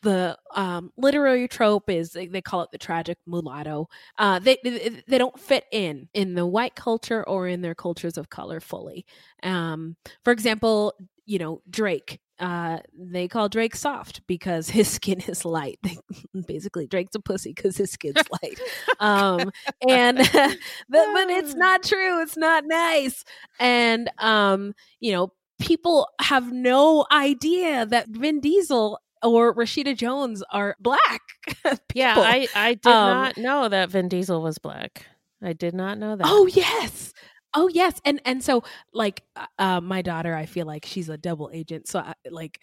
[0.02, 3.88] the um, literary trope is they, they call it the tragic mulatto.
[4.18, 8.16] Uh, they, they they don't fit in in the white culture or in their cultures
[8.16, 9.06] of color fully.
[9.42, 15.44] Um, for example, you know Drake uh, they call Drake soft because his skin is
[15.44, 15.78] light.
[16.46, 18.58] Basically, Drake's a pussy because his skin's light.
[18.98, 19.50] Um,
[19.88, 22.20] and but, but it's not true.
[22.20, 23.24] It's not nice.
[23.60, 30.76] And um, you know, people have no idea that Vin Diesel or Rashida Jones are
[30.80, 31.20] black.
[31.94, 32.14] Yeah.
[32.18, 35.06] I I did Um, not know that Vin Diesel was black.
[35.42, 36.26] I did not know that.
[36.28, 37.12] Oh yes.
[37.54, 38.62] Oh yes, and and so
[38.94, 41.86] like uh, uh, my daughter, I feel like she's a double agent.
[41.86, 42.62] So I, like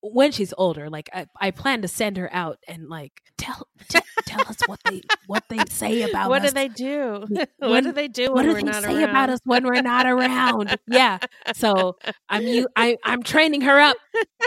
[0.00, 3.98] when she's older, like I, I plan to send her out and like tell t-
[4.26, 6.28] tell us what they what they say about us.
[6.30, 6.50] what us.
[6.50, 7.26] do they do?
[7.58, 9.10] what do they do what do they say around?
[9.10, 10.76] about us when we're not around?
[10.88, 11.18] yeah.
[11.54, 11.96] So
[12.28, 13.96] I'm you I I'm training her up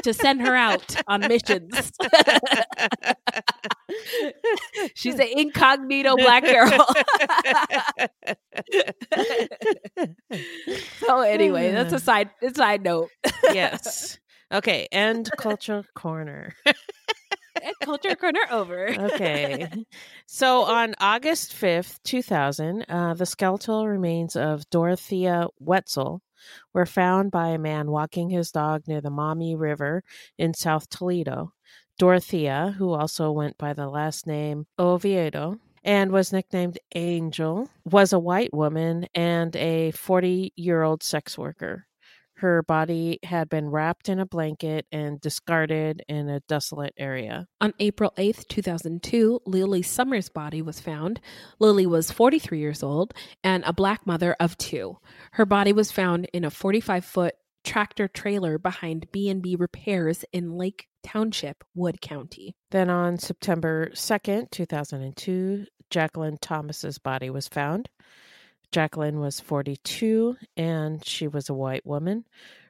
[0.04, 1.92] to send her out on missions.
[4.96, 6.72] She's an incognito black girl.
[11.00, 13.10] so anyway, that's a side a side note.
[13.52, 14.18] yes.
[14.52, 14.88] Okay.
[14.92, 16.56] End culture corner.
[17.84, 18.90] Culture corner over.
[18.90, 19.68] Okay.
[20.26, 26.22] So on August 5th, 2000, uh, the skeletal remains of Dorothea Wetzel
[26.74, 30.04] were found by a man walking his dog near the Maumee River
[30.38, 31.52] in South Toledo.
[32.00, 38.20] Dorothea, who also went by the last name Oviedo and was nicknamed Angel, was a
[38.20, 41.86] white woman and a 40 year old sex worker.
[42.42, 47.46] Her body had been wrapped in a blanket and discarded in a desolate area.
[47.62, 51.22] On April 8th, 2002, Lily Summers' body was found.
[51.60, 54.98] Lily was 43 years old and a black mother of two.
[55.34, 61.64] Her body was found in a 45-foot tractor trailer behind B&B Repairs in Lake Township,
[61.76, 62.56] Wood County.
[62.72, 67.88] Then on September 2nd, 2002, Jacqueline Thomas's body was found.
[68.72, 72.26] Jacqueline was 42 and she was a white woman.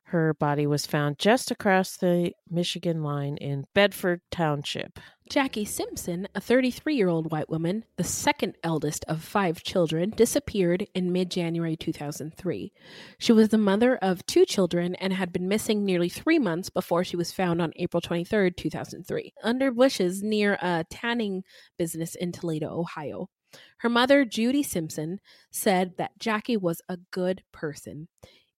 [0.06, 5.00] Her body was found just across the Michigan line in Bedford Township.
[5.30, 10.86] Jackie Simpson, a 33 year old white woman, the second eldest of five children, disappeared
[10.94, 12.74] in mid January 2003.
[13.20, 17.06] She was the mother of two children and had been missing nearly three months before
[17.06, 21.44] she was found on April 23, 2003, under bushes near a tanning
[21.78, 23.30] business in Toledo, Ohio.
[23.78, 28.08] Her mother, Judy Simpson, said that Jackie was a good person,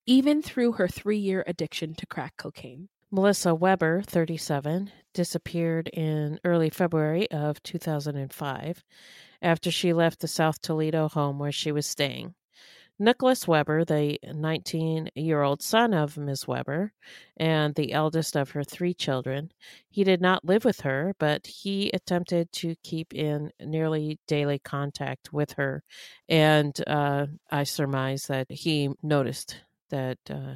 [0.06, 2.90] even through her three year addiction to crack cocaine.
[3.12, 8.84] Melissa Weber, 37, disappeared in early February of 2005
[9.42, 12.34] after she left the South Toledo home where she was staying.
[13.00, 16.48] Nicholas Weber, the 19 year old son of Ms.
[16.48, 16.94] Weber
[17.38, 19.52] and the eldest of her three children,
[19.90, 25.34] he did not live with her, but he attempted to keep in nearly daily contact
[25.34, 25.84] with her.
[26.30, 30.56] And uh, I surmise that he noticed that uh,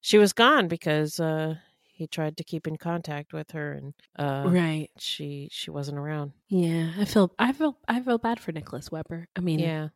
[0.00, 4.48] she was gone because uh, he tried to keep in contact with her and uh,
[4.48, 4.88] right.
[4.98, 6.32] she she wasn't around.
[6.48, 9.26] Yeah, I feel I feel I feel bad for Nicholas Weber.
[9.36, 9.88] I mean, Yeah.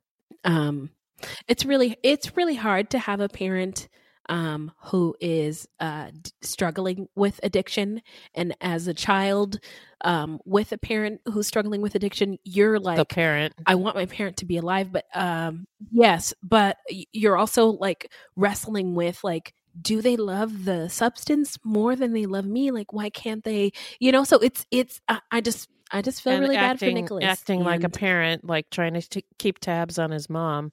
[0.45, 0.91] um
[1.47, 3.89] it's really it's really hard to have a parent
[4.29, 8.03] um who is uh d- struggling with addiction
[8.35, 9.59] and as a child
[10.03, 13.55] um with a parent who's struggling with addiction you're the like parent.
[13.67, 16.77] I want my parent to be alive but um yes but
[17.13, 22.45] you're also like wrestling with like do they love the substance more than they love
[22.45, 26.23] me like why can't they you know so it's it's I, I just I just
[26.23, 29.59] feel and really bad for Nicholas acting like a parent, like trying to t- keep
[29.59, 30.73] tabs on his mom.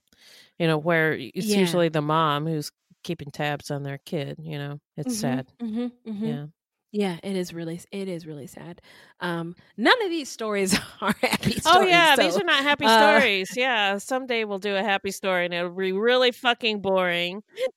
[0.60, 1.56] You know, where it's Yeah.
[1.56, 2.72] usually the mom who's
[3.04, 4.38] keeping tabs on their kid.
[4.42, 5.48] You know, it's Mhm, sad.
[5.62, 6.40] mhm, mhm.
[6.40, 6.48] Yeah.
[6.92, 8.82] Yeah, it is really it is really sad.
[9.20, 11.66] Um none of these stories are happy stories.
[11.66, 13.56] oh yeah, so, these are not happy uh, stories.
[13.56, 17.44] Yeah, someday we'll do a happy story, and it'll be really fucking boring.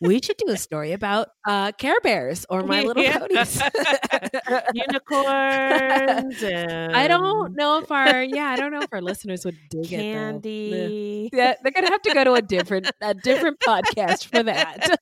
[0.00, 3.18] we should do a story about uh Care Bears or My Little Yeah.
[3.18, 3.60] Ponies.
[4.74, 9.56] Unicorns and I don't know if our yeah, I don't know if our listeners would
[9.70, 9.96] dig it.
[9.96, 10.02] though.
[10.02, 11.30] Candy.
[11.32, 14.98] Yeah, they're gonna have to go to a different a different podcast for that.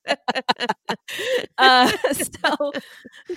[1.57, 2.71] uh, so,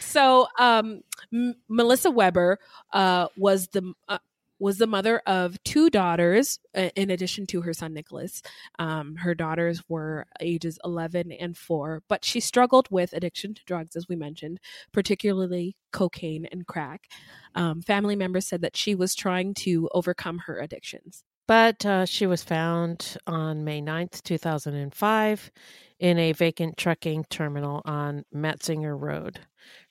[0.01, 1.01] so um,
[1.33, 2.59] M- Melissa Weber
[2.93, 4.19] uh, was the uh,
[4.65, 8.41] was the mother of two daughters, uh, in addition to her son Nicholas.
[8.79, 13.95] Um, her daughters were ages eleven and four, but she struggled with addiction to drugs,
[13.95, 14.59] as we mentioned,
[14.91, 17.09] particularly cocaine and crack.
[17.55, 21.25] Um, family members said that she was trying to overcome her addictions.
[21.47, 25.51] But uh, she was found on May 9th, 2005,
[25.99, 29.41] in a vacant trucking terminal on Matzinger Road.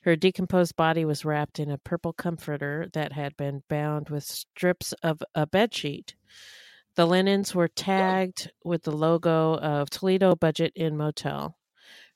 [0.04, 4.92] Her decomposed body was wrapped in a purple comforter that had been bound with strips
[5.02, 6.16] of a bedsheet.
[6.96, 11.58] The linens were tagged with the logo of Toledo Budget Inn Motel.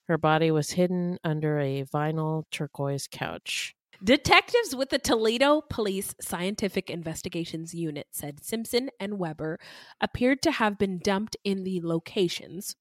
[0.08, 3.74] Her body was hidden under a vinyl turquoise couch.
[4.04, 9.60] Detectives with the Toledo Police Scientific Investigations Unit said Simpson and Weber
[10.02, 12.76] appeared to have been dumped in the locations,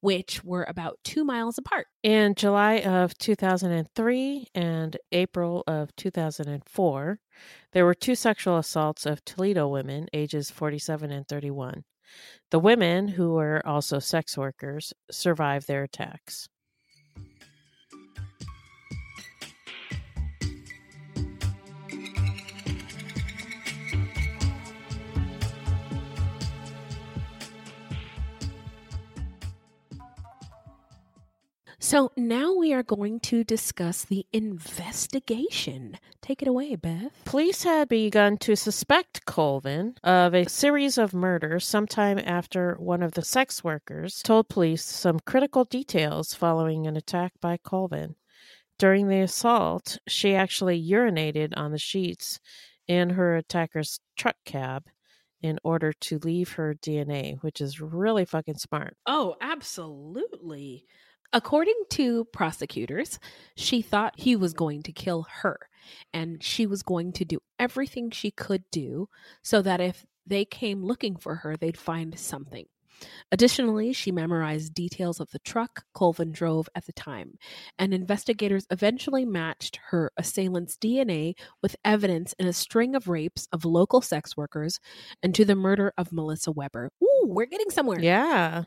[0.00, 1.86] which were about two miles apart.
[2.02, 7.18] In July of 2003 and April of 2004,
[7.72, 11.84] there were two sexual assaults of Toledo women ages 47 and 31.
[12.50, 16.48] The women, who were also sex workers, survived their attacks.
[31.88, 35.98] So now we are going to discuss the investigation.
[36.20, 37.12] Take it away, Beth.
[37.24, 43.12] Police had begun to suspect Colvin of a series of murders sometime after one of
[43.12, 48.16] the sex workers told police some critical details following an attack by Colvin.
[48.78, 52.38] During the assault, she actually urinated on the sheets
[52.86, 54.84] in her attacker's truck cab
[55.40, 58.94] in order to leave her DNA, which is really fucking smart.
[59.06, 60.84] Oh, absolutely.
[61.32, 63.18] According to prosecutors,
[63.54, 65.58] she thought he was going to kill her,
[66.12, 69.08] and she was going to do everything she could do
[69.42, 72.66] so that if they came looking for her, they'd find something.
[73.30, 77.38] Additionally, she memorized details of the truck Colvin drove at the time,
[77.78, 83.64] and investigators eventually matched her assailant's DNA with evidence in a string of rapes of
[83.64, 84.80] local sex workers
[85.22, 86.90] and to the murder of Melissa Weber.
[87.28, 88.00] We're getting somewhere.
[88.00, 88.64] Yeah.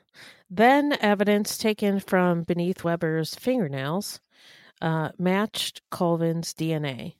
[0.49, 4.19] Then evidence taken from beneath Weber's fingernails
[4.81, 7.15] uh, matched Colvin's DNA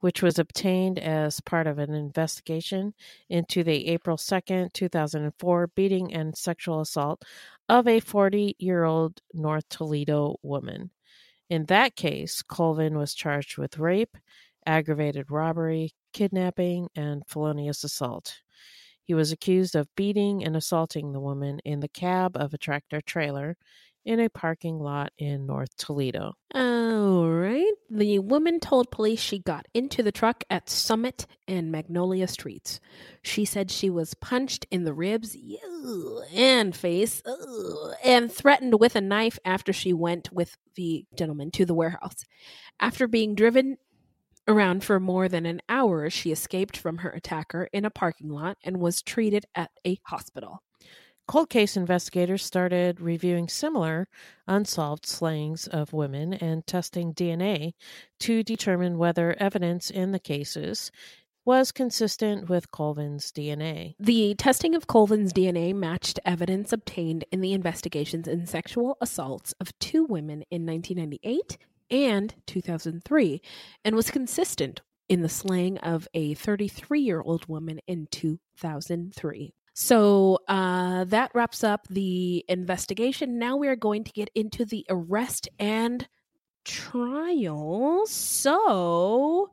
[0.00, 2.94] which was obtained as part of an investigation
[3.28, 7.22] into the April 2nd, 2004 beating and sexual assault
[7.68, 10.90] of a 40 year old North Toledo woman.
[11.48, 14.16] In that case, Colvin was charged with rape,
[14.66, 18.42] aggravated robbery, kidnapping, and felonious assault.
[19.06, 23.00] He was accused of beating and assaulting the woman in the cab of a tractor
[23.00, 23.56] trailer
[24.04, 26.32] in a parking lot in North Toledo.
[26.54, 27.72] All right.
[27.90, 32.80] The woman told police she got into the truck at Summit and Magnolia Streets.
[33.22, 35.36] She said she was punched in the ribs
[36.32, 37.22] and face
[38.04, 42.24] and threatened with a knife after she went with the gentleman to the warehouse.
[42.78, 43.76] After being driven
[44.48, 48.58] around for more than an hour, she escaped from her attacker in a parking lot
[48.64, 50.62] and was treated at a hospital.
[51.28, 54.06] Cold case investigators started reviewing similar
[54.46, 57.72] unsolved slayings of women and testing DNA
[58.20, 60.92] to determine whether evidence in the cases
[61.44, 63.94] was consistent with Colvin's DNA.
[63.98, 69.76] The testing of Colvin's DNA matched evidence obtained in the investigations in sexual assaults of
[69.80, 71.58] two women in 1998
[71.90, 73.40] and 2003
[73.84, 79.54] and was consistent in the slaying of a 33 year old woman in 2003.
[79.74, 83.38] So uh, that wraps up the investigation.
[83.38, 86.08] Now we are going to get into the arrest and
[86.64, 88.06] trial.
[88.06, 89.50] So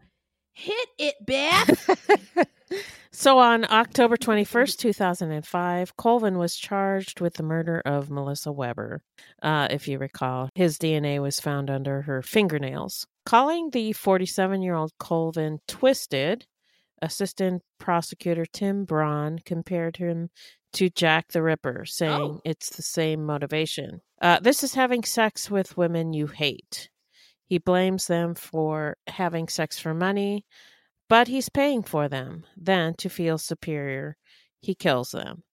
[0.53, 2.47] hit it, Beth.
[3.11, 9.01] so on October 21st, 2005, Colvin was charged with the murder of Melissa Weber.
[9.41, 13.05] Uh, if you recall, his DNA was found under her fingernails.
[13.25, 16.45] Calling the 47 year old Colvin twisted,
[17.01, 20.29] Assistant Prosecutor Tim Braun compared him
[20.73, 22.41] to Jack the Ripper, saying oh.
[22.43, 24.01] it's the same motivation.
[24.21, 26.89] Uh, this is having sex with women you hate.
[27.47, 30.45] He blames them for having sex for money,
[31.09, 32.45] but he's paying for them.
[32.57, 34.17] Then, to feel superior,
[34.61, 35.43] he kills them.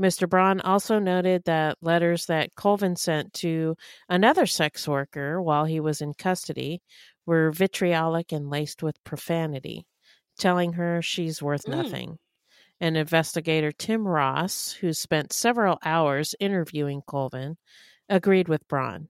[0.00, 0.28] Mr.
[0.28, 3.76] Braun also noted that letters that Colvin sent to
[4.08, 6.82] another sex worker while he was in custody
[7.24, 9.86] were vitriolic and laced with profanity
[10.36, 11.70] telling her she's worth mm.
[11.70, 12.18] nothing.
[12.78, 17.56] And investigator Tim Ross, who spent several hours interviewing Colvin,
[18.08, 19.08] agreed with Braun.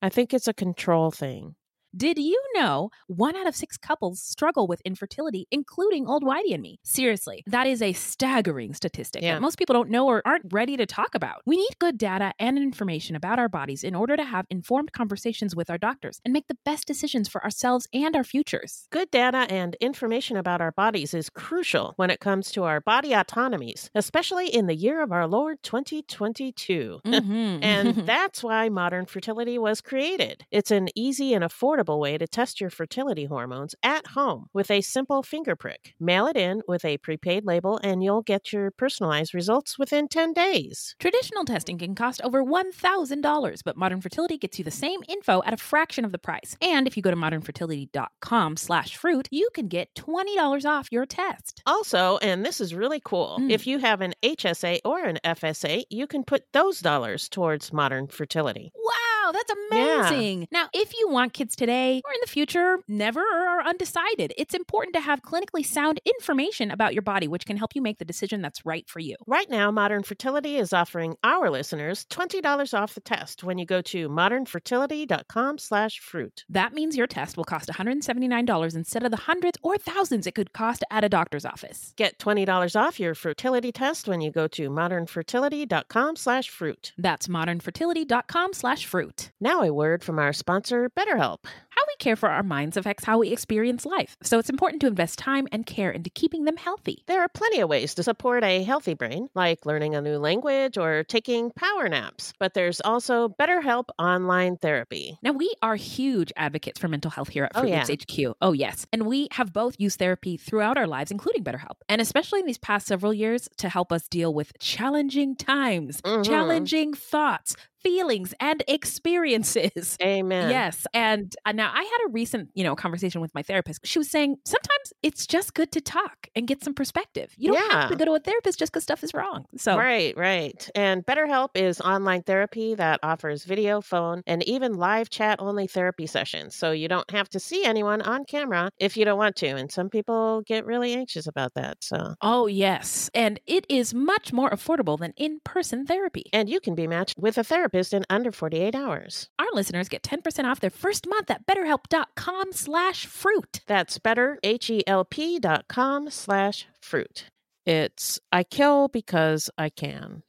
[0.00, 1.56] I think it's a control thing.
[1.96, 6.62] Did you know one out of six couples struggle with infertility, including old Whitey and
[6.62, 6.78] me?
[6.84, 9.34] Seriously, that is a staggering statistic yeah.
[9.34, 11.42] that most people don't know or aren't ready to talk about.
[11.46, 15.56] We need good data and information about our bodies in order to have informed conversations
[15.56, 18.86] with our doctors and make the best decisions for ourselves and our futures.
[18.90, 23.14] Good data and information about our bodies is crucial when it comes to our body
[23.14, 27.00] autonomies, especially in the year of our Lord 2022.
[27.10, 27.58] Mm-hmm.
[27.62, 30.44] and that's why modern fertility was created.
[30.50, 34.70] It's an easy and affordable affordable way to test your fertility hormones at home with
[34.70, 35.94] a simple finger prick.
[35.98, 40.32] Mail it in with a prepaid label, and you'll get your personalized results within 10
[40.32, 40.94] days.
[40.98, 45.54] Traditional testing can cost over $1,000, but Modern Fertility gets you the same info at
[45.54, 46.56] a fraction of the price.
[46.60, 51.62] And if you go to modernfertility.com slash fruit, you can get $20 off your test.
[51.66, 53.50] Also, and this is really cool, Mm.
[53.50, 58.06] if you have an HSA or an FSA, you can put those dollars towards modern
[58.08, 58.72] fertility.
[58.74, 60.08] Wow, that's Yeah.
[60.08, 60.48] amazing.
[60.50, 64.54] Now, if you want kids today or in the future, never or are undecided, it's
[64.54, 68.04] important to have clinically sound information about your body, which can help you make the
[68.04, 69.16] decision that's right for you.
[69.26, 73.80] Right now, Modern Fertility is offering our listeners $20 off the test when you go
[73.82, 76.44] to modernfertility.com slash fruit.
[76.48, 80.52] That means your test will cost $179 instead of the hundreds or thousands it could
[80.52, 81.94] cost at a doctor's office.
[81.96, 86.92] Get $20 off your fertility test when you go to modernfertility.com slash fruit.
[86.98, 89.30] That's modernfertility.com slash fruit.
[89.40, 91.44] Now a word from our sponsor, BetterHelp.
[91.68, 94.86] How we care for our minds affects how we experience life, so it's important to
[94.86, 97.04] invest time and care into keeping them healthy.
[97.06, 100.76] There are plenty of ways to support a healthy brain, like learning a new language
[100.78, 102.32] or taking power naps.
[102.38, 105.18] But there's also BetterHelp online therapy.
[105.22, 107.84] Now, we are huge advocates for mental health here at Oh, yeah.
[107.88, 108.34] HQ.
[108.40, 108.86] Oh, yes.
[108.92, 111.76] And we have both used therapy throughout our lives, including BetterHelp.
[111.88, 116.24] And especially in these past several years to help us deal with challenging times, Mhm.
[116.24, 119.96] challenging thoughts, feelings, and experiences.
[120.02, 120.50] Amen.
[120.50, 120.86] Yes.
[120.94, 123.80] And uh, now I had a recent, you know, conversation with my therapist.
[123.84, 127.32] She was saying sometimes it's just good to talk and get some perspective.
[127.36, 129.44] You don't have to go to a therapist just because stuff is wrong.
[129.56, 130.68] So Right, right.
[130.74, 136.06] And BetterHelp is online therapy that offers video, phone, and even live chat only therapy
[136.06, 136.54] sessions.
[136.54, 139.46] So you don't have to see anyone on camera if you don't want to.
[139.48, 141.78] And some people get really anxious about that.
[141.80, 143.10] So Oh, yes.
[143.14, 146.24] And it is much more affordable than in person therapy.
[146.32, 149.28] and you can be matched with a therapist in under 48 hours.
[149.38, 153.60] Our listeners get 10% off their first month at betterhelp.com slash fruit.
[153.66, 157.24] That's better, H-E-L-P dot com slash fruit.
[157.66, 160.22] It's I kill because I can.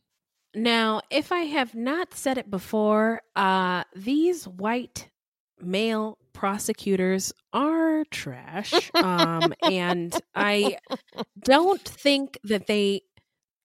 [0.53, 5.07] Now, if I have not said it before, uh, these white
[5.61, 8.73] male prosecutors are trash.
[8.95, 10.77] um, and I
[11.39, 13.01] don't think that they,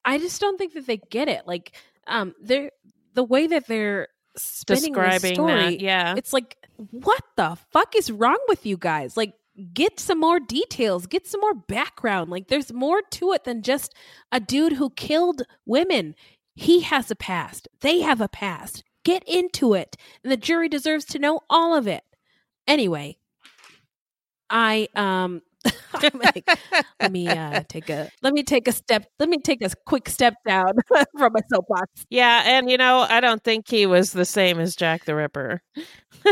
[0.04, 1.42] I just don't think that they get it.
[1.46, 1.74] Like,
[2.06, 2.70] um, they're,
[3.16, 6.14] the way that they're spinning the Describing story, that, yeah.
[6.16, 6.56] it's like,
[6.90, 9.16] what the fuck is wrong with you guys?
[9.16, 9.34] Like,
[9.72, 12.30] get some more details, get some more background.
[12.30, 13.94] Like, there's more to it than just
[14.30, 16.14] a dude who killed women.
[16.54, 18.84] He has a past, they have a past.
[19.04, 19.96] Get into it.
[20.24, 22.02] And the jury deserves to know all of it.
[22.66, 23.18] Anyway,
[24.50, 25.42] I, um,
[26.14, 26.48] like,
[27.00, 30.08] let me uh, take a let me take a step let me take a quick
[30.08, 30.72] step down
[31.18, 32.06] from my soapbox.
[32.10, 35.62] Yeah, and you know, I don't think he was the same as Jack the Ripper.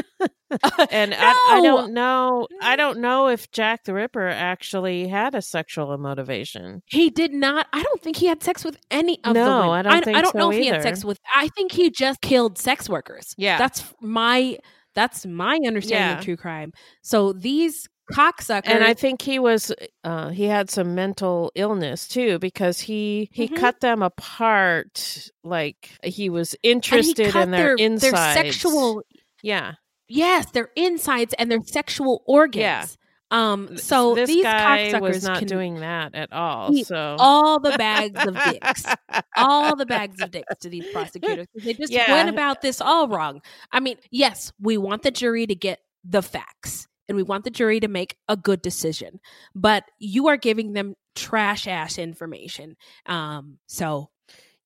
[0.91, 5.43] and I, I don't know I don't know if Jack the Ripper actually had a
[5.43, 6.83] sexual motivation.
[6.87, 7.67] He did not.
[7.73, 10.23] I don't think he had sex with any of No, the I don't think I
[10.23, 11.19] don't so know if he had sex with.
[11.35, 13.35] I think he just killed sex workers.
[13.37, 13.59] Yeah.
[13.59, 14.59] that's my
[14.95, 16.19] that's my understanding Yeah.
[16.19, 16.73] of true crime.
[17.03, 19.73] So these cocksuckers, And I think he was
[20.05, 23.57] uh he had some mental illness too because he he Mhm.
[23.57, 28.13] cut them apart like he was and he interested in their, insides.
[28.13, 29.03] their sexual
[29.43, 29.73] Yeah.
[30.09, 32.61] yes, their insides and their sexual organs.
[32.61, 32.87] Yeah.
[33.31, 33.79] Um.
[33.79, 36.73] So this these guy cocksuckers was not can doing that at all.
[36.85, 38.85] So all the bags of dicks.
[39.37, 41.47] all the bags of dicks to these prosecutors.
[41.55, 42.13] They just Yeah.
[42.13, 43.41] went about this all wrong.
[43.73, 47.51] I mean, yes, we want the jury to get the facts and we want the
[47.51, 49.21] jury to make a good decision,
[49.55, 52.77] but you are giving them trash ass information.
[53.07, 54.11] Um, so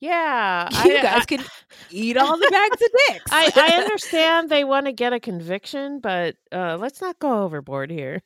[0.00, 1.44] yeah, you I- guys I- can
[1.90, 3.32] eat all the bags of dicks.
[3.32, 7.90] I, I understand they want to get a conviction, but uh, let's not go overboard
[7.90, 8.22] here.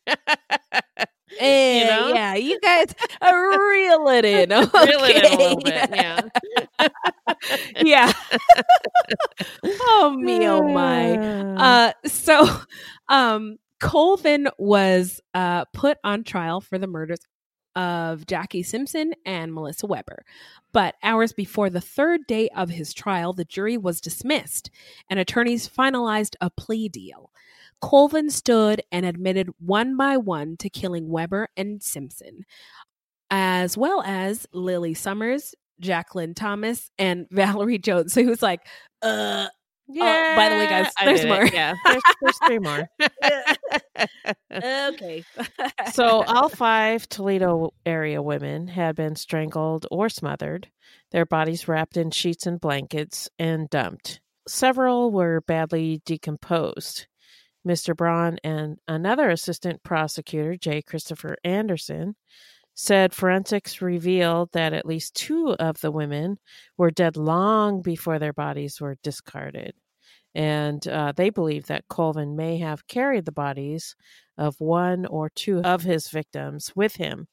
[1.41, 2.13] Eh, you know?
[2.13, 2.89] Yeah, you guys
[3.23, 4.51] are reel it in.
[4.51, 6.21] Reel it in a little bit, yeah.
[7.77, 8.13] yeah.
[9.65, 11.43] oh me, oh my.
[11.63, 12.49] Uh, so,
[13.09, 17.19] um, Colvin was uh, put on trial for the murders
[17.75, 20.25] of Jackie Simpson and Melissa Weber.
[20.73, 24.71] But hours before the third day of his trial, the jury was dismissed
[25.11, 27.33] and attorneys finalized a plea deal.
[27.81, 32.45] Colvin stood and admitted one by one to killing Weber and Simpson,
[33.33, 38.13] as well as Lily Summers, Jacqueline Thomas, and Valerie Jones.
[38.13, 38.61] So he was like,
[39.03, 39.49] uh,
[39.93, 40.37] yeah.
[40.37, 41.35] by the way, guys, there's did it.
[41.35, 41.47] more.
[41.47, 42.89] Yeah, there's, there's three more.
[44.53, 45.25] okay.
[45.93, 50.69] so all five Toledo area women had been strangled or smothered,
[51.11, 54.21] their bodies wrapped in sheets and blankets and dumped.
[54.49, 57.07] Several were badly decomposed.
[57.67, 57.97] Mr.
[57.97, 60.83] Braun and another assistant prosecutor, J.
[60.83, 62.17] Christopher Anderson,
[62.75, 66.39] said forensics revealed that at least two of the women
[66.77, 69.75] were dead long before their bodies were discarded.
[70.35, 73.95] And uh, they believe that Colvin may have carried the bodies
[74.39, 77.29] of one or two of his victims with him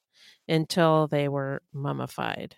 [0.48, 2.56] until they were mummified,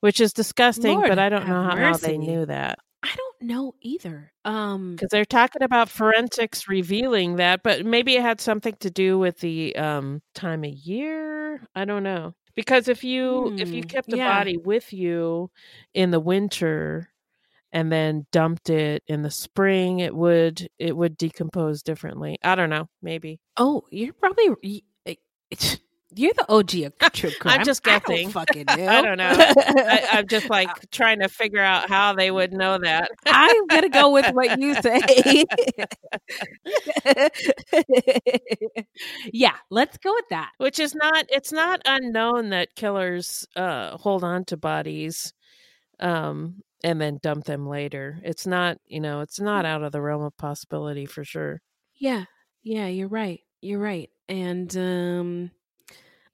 [0.00, 2.78] which is disgusting, Lord but I don't know how, how they knew that.
[3.02, 4.32] I don't know either.
[4.44, 9.18] Um, because they're talking about forensics revealing that, but maybe it had something to do
[9.18, 11.66] with the um, time of year.
[11.74, 14.28] I don't know because if you if you Hmm, kept the yeah.
[14.38, 15.50] body with you
[15.94, 17.08] in the winter
[17.72, 22.38] and then dumped it in the spring, it would it would decompose differently.
[22.42, 22.88] I don't know.
[23.02, 25.16] Maybe oh, you're probably eh,
[26.14, 27.60] you're the OG of true crime.
[27.60, 28.30] I'm just I guessing.
[28.30, 28.74] fucking know.
[28.88, 29.32] I don't know.
[29.32, 33.10] I, I'm just like trying to figure out how they would know that.
[33.26, 35.44] I'm gonna go with what you say.
[39.32, 40.50] yeah, let's go with that.
[40.58, 45.32] which is not it's not unknown that killers uh hold on to bodies
[46.00, 50.00] um and then dump them later it's not you know it's not out of the
[50.00, 51.60] realm of possibility for sure
[51.98, 52.24] Yeah,
[52.62, 53.40] yeah, you're right.
[53.60, 54.10] You're right.
[54.28, 55.50] And um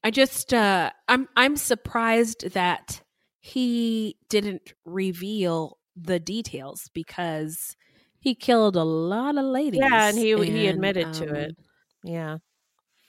[0.04, 3.02] I just uh I'm I'm surprised that
[3.40, 7.76] he didn't reveal the details because
[8.20, 9.80] he killed a lot of ladies.
[9.80, 11.56] yeah and he he and, admitted to um, it
[12.04, 12.38] yeah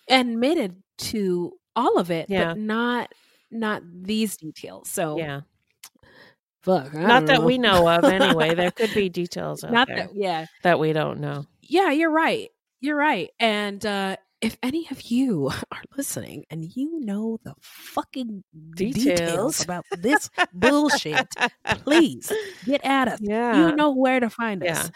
[0.09, 2.53] Admitted to all of it, Yeah.
[2.53, 3.11] but not
[3.51, 4.89] not these details.
[4.89, 5.41] So yeah
[6.67, 6.93] fuck.
[6.93, 7.45] I not that know.
[7.47, 10.45] we know of anyway there could be details out not there that yeah.
[10.63, 12.49] that we don't know Yeah, you're right.
[12.81, 13.29] You're right.
[13.39, 18.43] And uh if any of you are listening and you know the fucking
[18.75, 19.61] details, Details.
[19.63, 21.27] about this bullshit,
[21.83, 22.31] please
[22.65, 23.19] get at us.
[23.21, 24.79] yeah You know where to find Yeah.
[24.81, 24.91] us.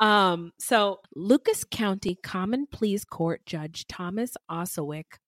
[0.00, 5.18] Um, so Lucas County Common Pleas Court Judge Thomas Osowik,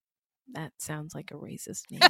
[0.53, 2.01] that sounds like a racist name,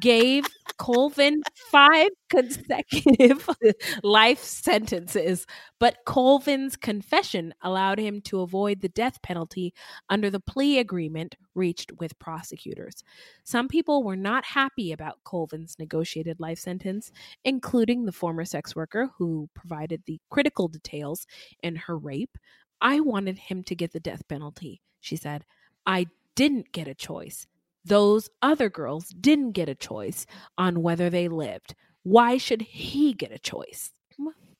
[0.00, 0.44] gave
[0.78, 3.48] Colvin five consecutive
[4.02, 5.46] life sentences,
[5.78, 9.74] but Colvin's confession allowed him to avoid the death penalty
[10.08, 13.02] under the plea agreement reached with prosecutors.
[13.44, 17.10] Some people were not happy about Colvin's negotiated life sentence,
[17.44, 21.26] including the former sex worker who provided the critical details
[21.62, 22.36] in her rape.
[22.80, 25.44] I wanted him to get the death penalty, she said.
[25.86, 27.46] I didn't get a choice.
[27.86, 30.26] Those other girls didn't get a choice
[30.58, 31.74] on whether they lived.
[32.02, 33.92] Why should he get a choice?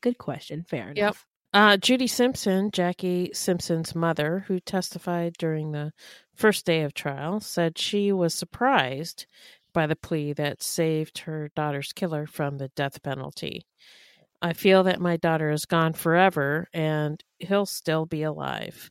[0.00, 0.64] Good question.
[0.68, 0.96] Fair Yep.
[1.06, 1.26] enough.
[1.52, 5.92] Uh, Judy Simpson, Jackie Simpson's mother, who testified during the
[6.34, 9.26] first day of trial, said she was surprised
[9.72, 13.66] by the plea that saved her daughter's killer from the death penalty.
[14.42, 18.90] I feel that my daughter is gone forever and he'll still be alive.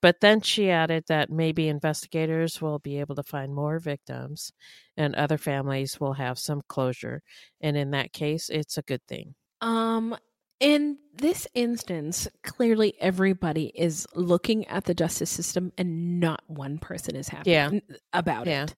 [0.00, 4.52] But then she added that maybe investigators will be able to find more victims
[4.96, 7.22] and other families will have some closure.
[7.60, 9.34] And in that case, it's a good thing.
[9.60, 10.16] Um,
[10.60, 17.16] in this instance, clearly everybody is looking at the justice system and not one person
[17.16, 17.70] is happy Yeah.
[18.12, 18.64] about Yeah.
[18.64, 18.74] it.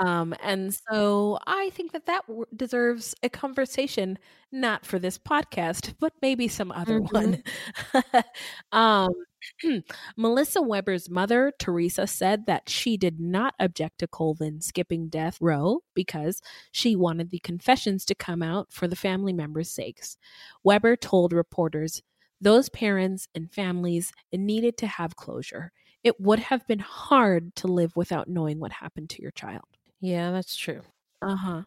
[0.00, 4.18] Um, and so I think that that w- deserves a conversation,
[4.50, 7.42] not for this podcast, but maybe some other one.
[8.72, 9.10] um,
[10.16, 15.80] Melissa Weber's mother, Teresa, said that she did not object to Colvin skipping death row
[15.94, 16.40] because
[16.70, 20.16] she wanted the confessions to come out for the family members' sakes.
[20.62, 22.02] Weber told reporters
[22.40, 25.72] those parents and families needed to have closure.
[26.02, 29.64] It would have been hard to live without knowing what happened to your child.
[30.02, 30.82] Yeah, that's true.
[31.22, 31.62] Uh huh.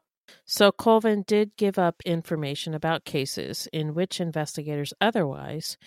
[0.45, 5.77] So Colvin did give up information about cases in which investigators otherwise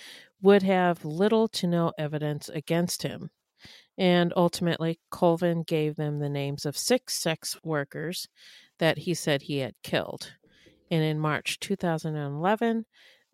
[0.42, 3.30] would have little to no evidence against him.
[3.98, 8.28] And ultimately, Colvin gave them the names of six sex workers
[8.78, 10.34] that he said he had killed.
[10.90, 12.86] And in March 2011,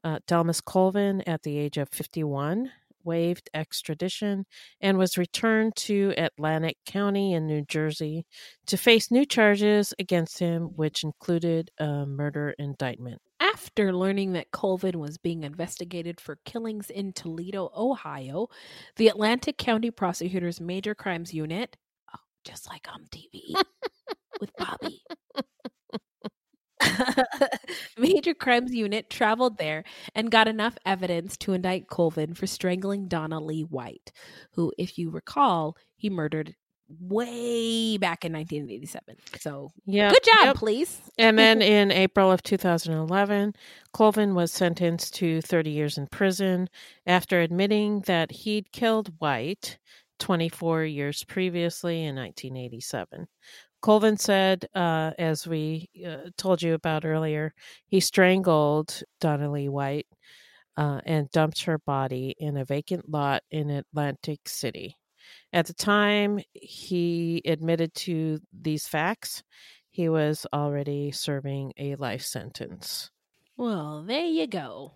[0.04, 2.70] uh, Delmas Colvin, at the age of 51,
[3.04, 4.44] waived extradition
[4.80, 8.26] and was returned to Atlantic County in New Jersey
[8.66, 13.20] to face new charges against him, which included a murder indictment.
[13.40, 18.48] After learning that Colvin was being investigated for killings in Toledo, Ohio,
[18.96, 21.76] the Atlantic County Prosecutor's Major Crimes Unit,
[22.14, 23.54] oh, just like on TV
[24.40, 25.02] with Bobby.
[27.98, 33.40] Major Crimes Unit traveled there and got enough evidence to indict Colvin for strangling Donna
[33.40, 34.12] Lee White,
[34.52, 36.54] who, if you recall, he murdered
[37.00, 39.16] way back in 1987.
[39.40, 40.10] So Yeah.
[40.10, 40.56] good job, Yep.
[40.56, 41.00] police.
[41.18, 43.54] And then in April of 2011,
[43.92, 46.68] Colvin was sentenced to 30 years in prison
[47.06, 49.78] after admitting that he'd killed White
[50.18, 53.26] 24 years previously in 1987.
[53.84, 57.52] Colvin said, uh, as we uh, told you about earlier,
[57.86, 60.06] he strangled Donna Lee White
[60.78, 64.96] uh, and dumped her body in a vacant lot in Atlantic City.
[65.52, 69.42] At the time he admitted to these facts,
[69.90, 73.10] he was already serving a life sentence.
[73.58, 74.92] Well, there you go.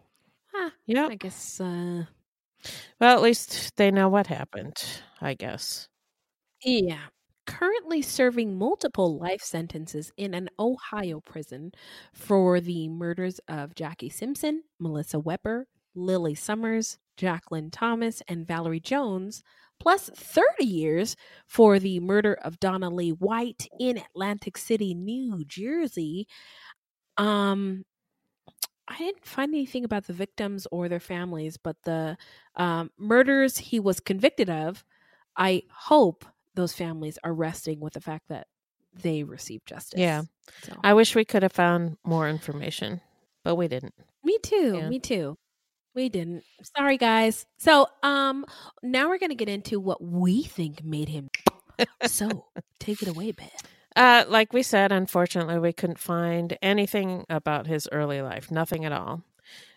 [0.54, 1.10] Ah, Yep.
[1.10, 2.06] I guess uh
[3.00, 4.82] Well, at least they know what happened,
[5.20, 5.88] I guess.
[6.64, 7.08] yeah.
[7.48, 11.72] Currently serving multiple life sentences in an Ohio prison
[12.12, 19.42] for the murders of Jackie Simpson, Melissa Weber, Lily Summers, Jacqueline Thomas, and Valerie Jones,
[19.80, 26.28] plus 30 years for the murder of Donna Lee White in Atlantic City, New Jersey.
[27.16, 27.86] Um,
[28.86, 32.18] I didn't find anything about the victims or their families, but the
[32.56, 34.84] um, murders he was convicted of,
[35.34, 36.26] I hope
[36.58, 38.48] those families are resting with the fact that
[39.00, 40.00] they received justice.
[40.00, 40.22] Yeah.
[40.64, 40.72] So.
[40.82, 43.00] I wish we could have found more information,
[43.44, 43.94] but we didn't.
[44.24, 44.74] Me too.
[44.76, 44.88] Yeah.
[44.88, 45.38] Me too.
[45.94, 46.42] We didn't.
[46.76, 47.46] Sorry, guys.
[47.58, 48.44] So, um,
[48.82, 51.28] now we're gonna get into what we think made him.
[52.06, 52.46] so,
[52.80, 53.48] take it away, Ben.
[53.94, 58.90] Uh, like we said, unfortunately, we couldn't find anything about his early life, nothing at
[58.90, 59.22] all.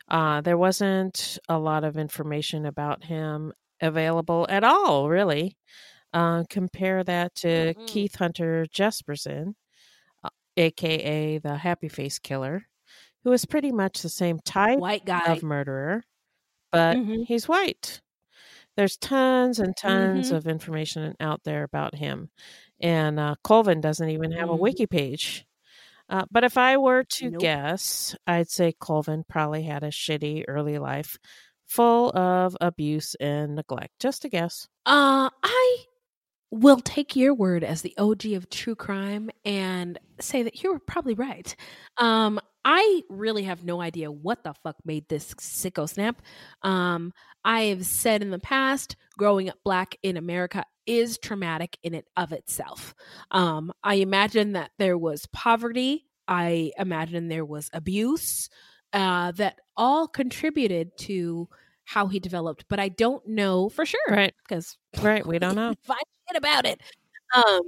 [0.07, 5.57] Uh, there wasn't a lot of information about him available at all, really.
[6.13, 7.85] Uh, compare that to Mm-mm.
[7.85, 9.55] Keith Hunter Jesperson,
[10.23, 12.67] uh, aka the Happy Face Killer,
[13.23, 15.21] who is pretty much the same type White guy.
[15.25, 16.03] of murderer,
[16.71, 17.25] but Mhm.
[17.25, 18.01] he's white.
[18.77, 20.31] There's tons and tons Mhm.
[20.31, 22.31] of information out there about him.
[22.81, 24.57] And uh, Colvin doesn't even have a Mhm.
[24.57, 25.45] wiki page.
[26.09, 27.39] Uh, but if I were to Nope.
[27.39, 31.17] guess, I'd say Colvin probably had a shitty early life
[31.67, 33.93] full of abuse and neglect.
[33.99, 34.67] Just a guess.
[34.85, 35.85] Uh, I
[36.51, 41.13] will take your word as the OG of true crime and say that you're probably
[41.13, 41.55] right.
[41.97, 46.21] Um, I really have no idea what the fuck made this sicko snap.
[46.61, 51.93] Um, I have said in the past, growing up black in America is traumatic in
[51.93, 52.93] it of itself.
[53.31, 56.05] Um, I imagine that there was poverty.
[56.27, 58.49] I imagine there was abuse
[58.93, 61.47] uh, that all contributed to
[61.85, 64.33] how he developed, but I don't know for sure Right.
[64.47, 65.25] because Right.
[65.25, 65.73] We don't know.
[65.83, 66.81] find shit about it.
[67.35, 67.61] Um,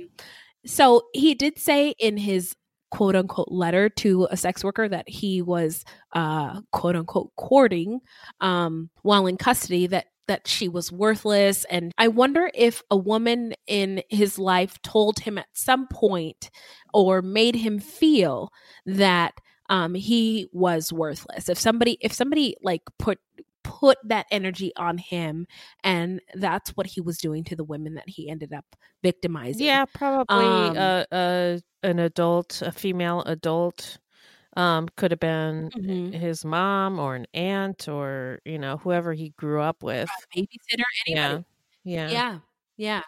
[0.65, 2.55] so he did say in his
[2.91, 5.83] quote unquote letter to a sex worker that he was
[6.13, 7.99] uh quote unquote courting
[8.39, 13.51] um while in custody that that she was worthless and i wonder if a woman
[13.65, 16.51] in his life told him at some point
[16.93, 18.51] or made him feel
[18.85, 19.33] that
[19.69, 23.17] um he was worthless if somebody if somebody like put
[23.63, 25.47] put that energy on him
[25.83, 29.85] and that's what he was doing to the women that he ended up victimizing Yeah,
[29.85, 33.99] probably Um, uh, uh, an adult, a female adult.
[34.57, 36.13] Um, could have been Mhm.
[36.13, 40.27] his mom or an aunt or you know whoever he grew up with.
[40.35, 41.41] babysitter Yeah,
[41.83, 42.39] yeah, yeah
[42.77, 43.03] yeah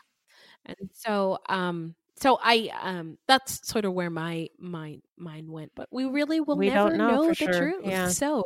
[0.66, 5.88] and so um so i um that's sort of where my my mind went but
[5.92, 8.08] we really will We never don't know for the sure, truth yeah.
[8.10, 8.44] so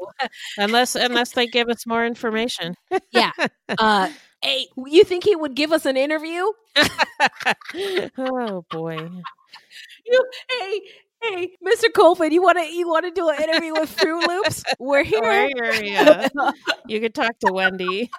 [0.57, 2.75] Unless unless they give us more information.
[3.11, 3.31] Yeah.
[3.77, 4.09] Uh
[4.41, 6.43] hey you think he would give us an interview
[8.17, 8.97] oh boy.
[10.05, 10.81] you hey
[11.21, 14.63] hey mr colvin you want to you want to do an interview with fruit loops
[14.79, 16.27] we're here We're here, yeah.
[16.87, 18.09] You could talk to Wendy.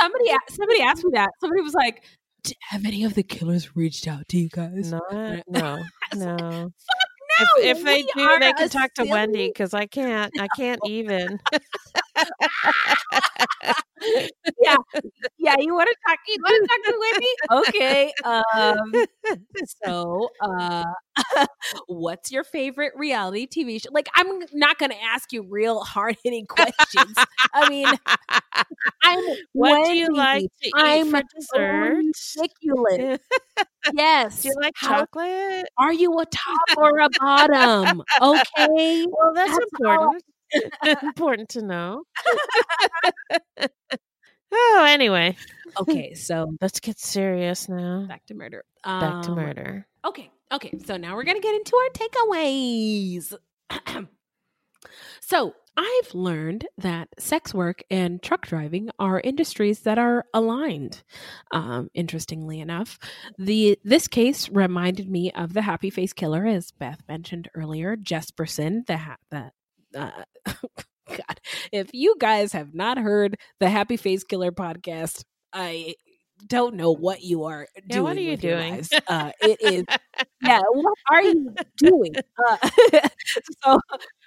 [0.00, 2.08] somebody somebody asked me that somebody was like "D-
[2.68, 5.00] have any of the killers reached out to you guys no,
[5.48, 5.78] no.
[6.14, 6.70] no,
[7.40, 10.32] If, if they do, they can talk to Wendy because I can't.
[10.40, 11.40] I can't even.
[14.60, 14.76] yeah,
[15.38, 15.54] yeah.
[15.58, 16.18] You want to talk?
[16.28, 17.68] You want to talk to Wendy?
[17.68, 18.12] Okay.
[18.24, 19.06] Um.
[19.84, 20.84] So, uh,
[21.86, 23.88] what's your favorite reality TV show?
[23.92, 27.14] Like, I'm not going to ask you real hard hitting questions.
[27.52, 27.86] I mean,
[29.02, 29.20] I'm
[29.52, 30.18] What do you Wendy.
[30.18, 32.02] like to eat I'm for dessert?
[32.36, 33.20] ridiculous.
[33.94, 34.42] Yes.
[34.42, 35.66] Do you like How- chocolate?
[35.78, 38.02] Are you a top or a bottom?
[38.20, 39.06] Okay.
[39.08, 40.22] Well, that's, That's important.
[41.02, 42.04] important to know.
[44.52, 45.36] oh, anyway,
[45.80, 46.14] Okay.
[46.14, 48.06] So let's get serious now.
[48.08, 48.64] back to murder.
[48.84, 49.86] Back to Um, murder.
[50.04, 50.30] Okay.
[50.52, 50.72] Okay.
[50.84, 53.34] So now we're going to get into our takeaways.
[55.20, 61.02] so I've learned that sex work and truck driving are industries that are aligned.
[61.50, 62.98] Um, interestingly enough,
[63.38, 68.86] the this case reminded me of the Happy Face Killer, as Beth mentioned earlier, Jesperson,
[68.86, 69.50] the ha- the.
[69.94, 70.24] Uh,
[71.08, 71.40] God,
[71.72, 75.94] if you guys have not heard the Happy Face Killer podcast, I
[76.46, 78.02] don't know what you are Yeah, doing.
[78.02, 78.88] what are you doing?
[79.08, 79.84] Uh, it is
[80.40, 82.16] yeah what are you doing
[82.48, 82.68] uh,
[83.64, 83.80] so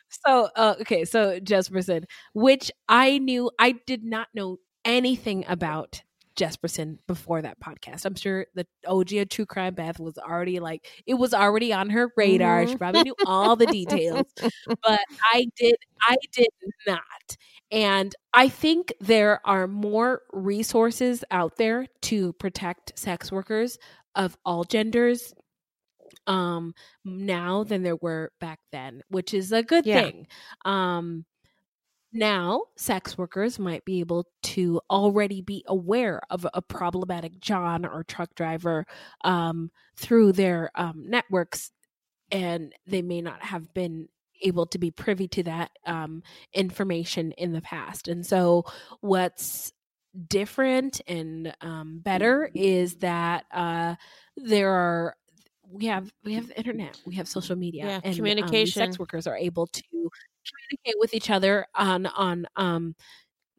[0.09, 2.03] so uh, okay so jesperson
[2.33, 6.01] which i knew i did not know anything about
[6.37, 10.87] jesperson before that podcast i'm sure the og of true crime beth was already like
[11.05, 12.77] it was already on her radar she Mhm.
[12.77, 14.25] probably knew all the details
[14.83, 14.99] but
[15.33, 15.75] i did
[16.07, 16.47] i did
[16.85, 17.37] not
[17.71, 23.77] and i think there are more resources out there to protect sex workers
[24.15, 25.33] of all genders
[26.27, 26.73] um
[27.03, 30.01] now than there were back then which is a good Yeah.
[30.01, 30.27] thing
[30.65, 31.25] um
[32.13, 38.03] now sex workers might be able to already be aware of a problematic john or
[38.03, 38.85] truck driver
[39.23, 41.71] um through their um networks
[42.31, 44.07] and they may not have been
[44.43, 46.21] able to be privy to that um
[46.53, 48.63] information in the past and so
[49.01, 49.73] what's
[50.27, 53.95] different and um, better is that uh,
[54.35, 55.15] there are
[55.69, 58.65] we have we have the internet we have social media Yeah, and um, communication.
[58.65, 60.09] sex workers are able to
[60.49, 62.95] communicate with each other on on um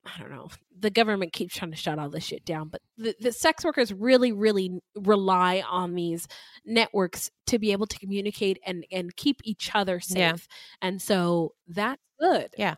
[0.07, 0.49] I don't know.
[0.79, 3.93] The government keeps trying to shut all this shit down, but the, the sex workers
[3.93, 6.27] really, really rely on these
[6.65, 10.17] networks to be able to communicate and and keep each other safe.
[10.17, 10.37] Yeah.
[10.81, 12.55] And so that's good.
[12.57, 12.77] Yeah.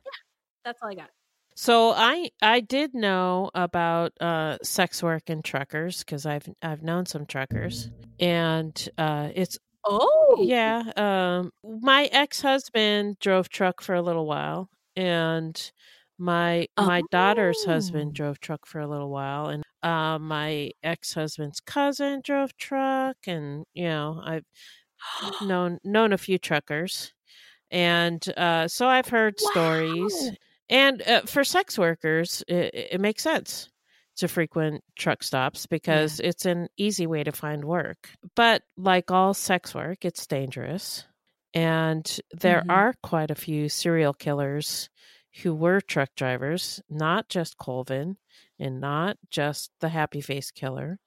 [0.65, 1.11] That's all I got.
[1.55, 7.07] So I I did know about uh, sex work and truckers because I've I've known
[7.07, 9.59] some truckers, and uh, it's
[9.93, 10.93] Oh, yeah.
[10.97, 15.73] Um, my ex husband drove truck for a little while, and
[16.19, 18.15] my my daughter's husband Oh.
[18.15, 23.65] drove truck for a little while, and uh, my ex husband's cousin drove truck, and
[23.75, 24.45] you know I've
[25.41, 27.15] known known a few truckers,
[27.73, 30.33] and uh, so I've heard stories.
[30.71, 33.70] And uh, for sex workers, it, it makes sense
[34.21, 38.11] to frequent truck stops because it's an easy way to find work.
[38.37, 41.05] But like all sex work, it's dangerous.
[41.55, 42.71] And there Mhm.
[42.71, 44.89] are quite a few serial killers
[45.43, 48.17] who were truck drivers, not just Colvin
[48.59, 50.99] and not just the happy face killer.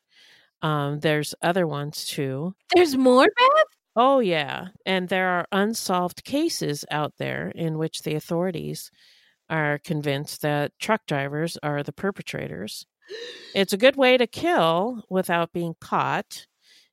[0.61, 2.55] Um, there's other ones too.
[2.75, 3.65] there's more, Beth.
[3.95, 4.69] Oh, yeah.
[4.85, 8.89] And there are unsolved cases out there in which the authorities
[9.49, 12.85] are convinced that truck drivers are the perpetrators.
[13.53, 16.47] It's a good way to kill without being caught.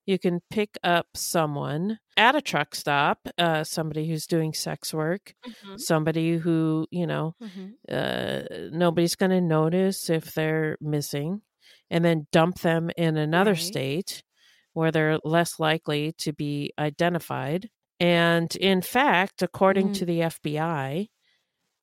[0.07, 5.35] You can pick up someone at a truck stop, uh, somebody who's doing sex work,
[5.77, 7.35] somebody who, you know,
[7.91, 8.43] uh,
[8.73, 11.43] nobody's going to notice if they're missing,
[11.91, 13.59] and then dump them in another Right.
[13.61, 14.23] state
[14.73, 17.69] where they're less likely to be identified.
[17.99, 19.95] And in fact, according Mm.
[19.95, 21.09] to the FBI,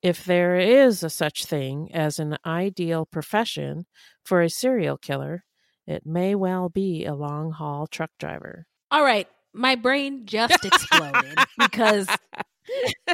[0.08, 3.86] if there is a such thing as an ideal profession
[4.24, 5.44] for a serial killer,
[5.86, 8.66] it may well be a long haul truck driver.
[8.90, 12.08] All right, my brain just exploded because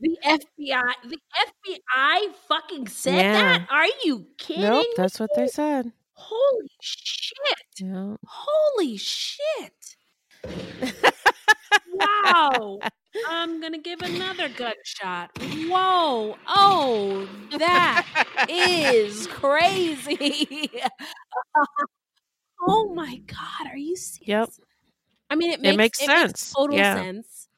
[0.00, 3.32] the FBI, the FBI fucking said Yeah.
[3.32, 3.66] that.
[3.70, 4.62] Are you kidding?
[4.62, 4.94] Nope, me?
[4.96, 5.92] that's what they said.
[6.14, 7.34] Holy shit!
[7.80, 8.16] Yeah.
[8.26, 9.96] Holy shit!
[11.94, 12.78] Wow!
[13.28, 15.30] I'm gonna give another gunshot.
[15.68, 16.36] Whoa!
[16.46, 17.28] Oh,
[17.58, 18.06] that
[18.48, 20.70] is crazy.
[22.62, 24.28] oh my god, are you serious?
[24.28, 24.48] Yep.
[25.30, 26.52] I mean, it It makes, makes it sense.
[26.56, 27.02] total Yeah.
[27.02, 27.48] sense.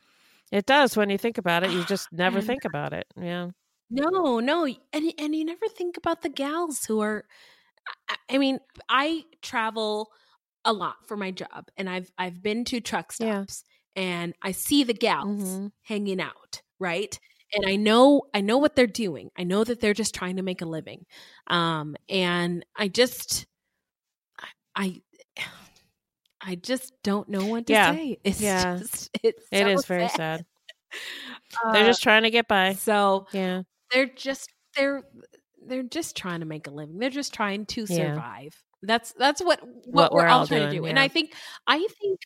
[0.52, 1.70] It does when you think about it.
[1.72, 3.06] You just never think about it.
[3.20, 3.50] Yeah.
[3.90, 7.24] No, no, and and you never think about the gals who are.
[8.08, 10.10] I- I mean, I travel
[10.64, 13.46] a lot for my job, and I've I've been to truck Yeah.
[13.46, 13.64] stops,
[13.96, 15.74] and I see the gals Mhm.
[15.82, 17.18] hanging out, right?
[17.54, 19.30] And I know I know what they're doing.
[19.36, 21.06] I know that they're just trying to make a living,
[21.48, 23.46] um, and I just
[24.76, 25.02] I.
[26.40, 27.96] I just don't know what to Yeah.
[27.96, 28.18] say.
[28.24, 28.82] It's Yeah.
[28.82, 30.46] just it's It so is very sad.
[31.70, 32.80] They're Uh, just trying to get by.
[32.80, 33.64] so Yeah.
[33.92, 35.04] they're just they're
[35.66, 36.98] they're just trying to make a living.
[36.98, 38.22] They're just trying to Yeah.
[38.26, 38.64] survive.
[38.86, 40.86] That's that's what what, What we're, we're all all trying to doing, do.
[40.88, 40.98] And.
[40.98, 41.34] I think
[41.66, 42.20] I think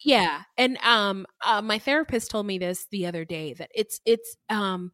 [0.00, 4.36] yeah, and um uh, my therapist told me this the other day that it's it's
[4.50, 4.92] um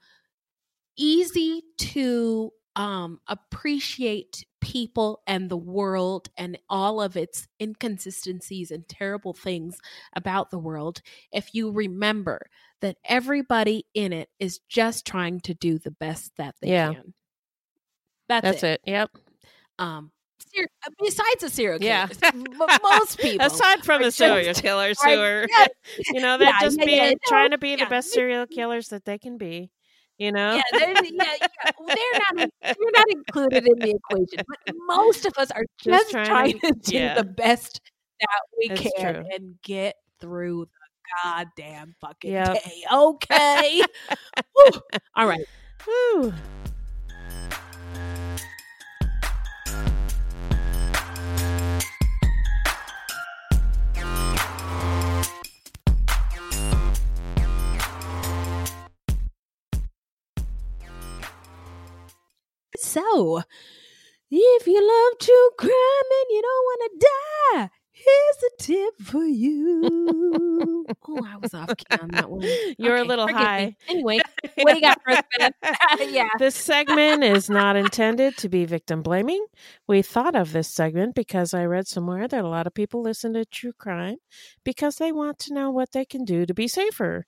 [0.96, 9.32] easy to um, appreciate people and the world and all of its inconsistencies and terrible
[9.34, 9.76] things
[10.14, 11.02] about the world
[11.32, 12.46] if you remember
[12.80, 16.92] that everybody in it is just trying to do the best that they Yeah.
[16.94, 17.14] can.
[18.28, 18.80] That's, That's it.
[18.84, 18.90] it.
[18.90, 19.10] Yep.
[19.78, 20.12] Um,
[20.54, 22.06] ser- uh, besides the serial Yeah.
[22.06, 23.46] killers, m- most people.
[23.46, 25.70] Aside from the serial killers are who are, just-
[26.12, 28.88] you know, they're Yeah, just yeah, being yeah, trying to be the best serial killers
[28.88, 29.70] that they can be.
[30.18, 30.54] You know.
[30.56, 34.44] yeah, they're, yeah, yeah, they're not they're not included in the equation.
[34.46, 37.80] But most of us are Just just, trying trying, to- to do the best
[38.20, 38.28] that
[38.58, 39.24] we It's can true.
[39.34, 42.52] and get through the goddamn fucking Yep.
[42.52, 42.82] day.
[42.92, 43.82] Okay.
[45.16, 45.46] All right.
[45.86, 46.34] Whew.
[62.90, 63.42] So,
[64.32, 69.22] if you love true crime and you don't want to die, here's a tip for
[69.22, 70.84] you.
[71.08, 72.42] oh, I was off key on that one.
[72.78, 73.44] You're a little forgive me.
[73.44, 73.76] high.
[73.86, 74.18] Anyway,
[74.56, 75.22] what do you got for us,
[76.10, 76.30] yeah.
[76.40, 79.46] This segment is not intended to be victim blaming.
[79.86, 83.34] We thought of this segment because I read somewhere that a lot of people listen
[83.34, 84.16] to true crime
[84.64, 87.26] because they want to know what they can do to be safer.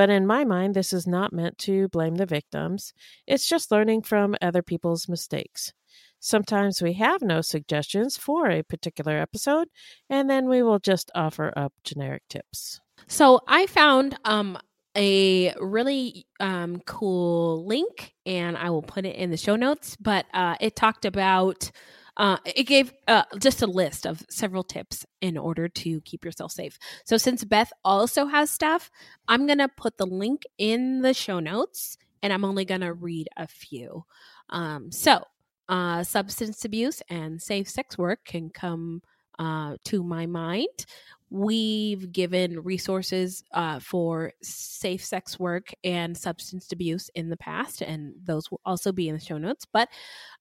[0.00, 2.94] But in my mind, this is not meant to blame the victims.
[3.26, 5.74] It's just learning from other people's mistakes.
[6.18, 9.68] Sometimes we have no suggestions for a particular episode,
[10.08, 12.80] and then we will just offer up generic tips.
[13.08, 14.56] So I found um
[14.96, 20.24] a really um cool link and I will put it in the show notes, but
[20.32, 21.70] uh it talked about
[22.20, 26.52] uh, it gave uh, just a list of several tips in order to keep yourself
[26.52, 26.78] safe.
[27.06, 28.90] So, since Beth also has stuff,
[29.26, 32.92] I'm going to put the link in the show notes and I'm only going to
[32.92, 34.04] read a few.
[34.50, 35.24] Um, so,
[35.70, 39.00] uh, substance abuse and safe sex work can come
[39.38, 40.84] uh, to my mind.
[41.30, 48.14] We've given resources uh, for safe sex work and substance abuse in the past, and
[48.24, 49.64] those will also be in the show notes.
[49.72, 49.88] But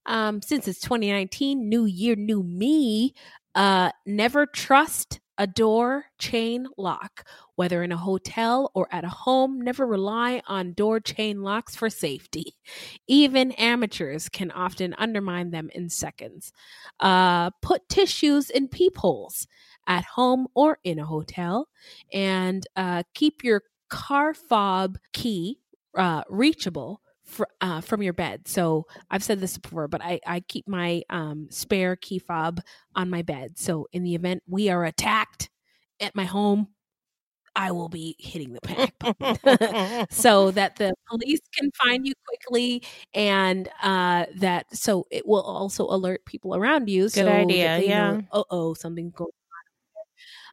[0.07, 3.13] um, since it's 2019, new year, new me,
[3.53, 7.25] uh, never trust a door chain lock,
[7.55, 9.61] whether in a hotel or at a home.
[9.61, 12.55] Never rely on door chain locks for safety.
[13.07, 16.51] Even amateurs can often undermine them in seconds.
[16.99, 19.47] Uh, put tissues in peepholes
[19.89, 21.67] at home or in a hotel,
[22.13, 25.59] and uh, keep your car fob key
[25.97, 28.47] uh, reachable fr- uh, from your bed.
[28.47, 32.61] So I've said this before, but I, I keep my um, spare key fob
[32.95, 33.57] on my bed.
[33.57, 35.49] So in the event we are attacked
[35.99, 36.69] at my home,
[37.55, 42.83] I will be hitting the panic button so that the police can find you quickly
[43.13, 47.09] and uh, that so it will also alert people around you.
[47.09, 48.17] so idea, yeah.
[48.31, 49.31] Uh oh, something's going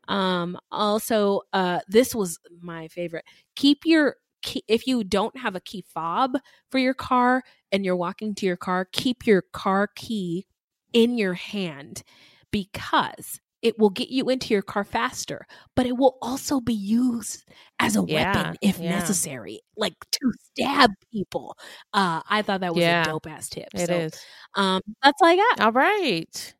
[0.08, 3.24] um also uh this was my favorite
[3.56, 6.36] keep your key if you don't have a key fob
[6.70, 7.42] for your car
[7.72, 10.46] and you're walking to your car keep your car key
[10.92, 12.02] in your hand
[12.50, 17.44] because it will get you into your car faster but it will also be used
[17.80, 18.82] as a Yeah, weapon if yeah.
[18.82, 21.56] necessary like to stab people
[21.94, 24.26] uh i thought that was Yeah, a dope ass tip It so is.
[24.54, 26.54] um that's all i got All right.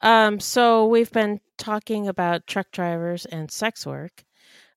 [0.00, 4.24] Um, so we've been talking about truck drivers and sex work,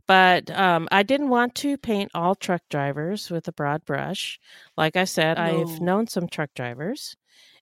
[0.08, 4.40] but um, I didn't want to paint all truck drivers with a broad brush.
[4.78, 7.16] Like I said, I've known some truck drivers.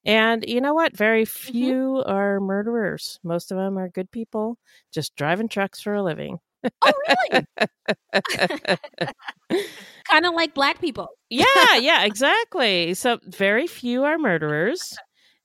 [0.06, 0.96] And you know what?
[0.96, 3.20] Very few are murderers.
[3.24, 4.58] Most of them are good people
[4.94, 6.40] just driving trucks for a living.
[6.82, 6.92] oh
[7.32, 7.46] really
[10.10, 12.94] kind of like black people yeah, yeah, exactly.
[12.94, 14.98] So very few are murderers.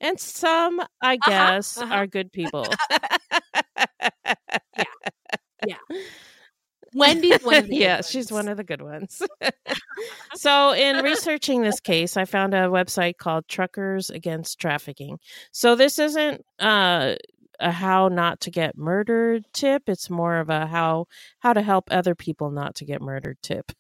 [0.05, 1.94] And some, I guess, uh-huh.
[1.94, 2.66] are good people.
[6.94, 8.11] wendy's one of the good yeah, ones.
[8.11, 9.22] she's one of the good ones.
[10.34, 15.18] so, in researching this case, I found a website called Truckers Against Trafficking.
[15.52, 17.14] So, this isn't uh,
[17.61, 21.07] a how not to get murdered tip; it's more of a how
[21.38, 23.72] how to help other people not to get murdered tip.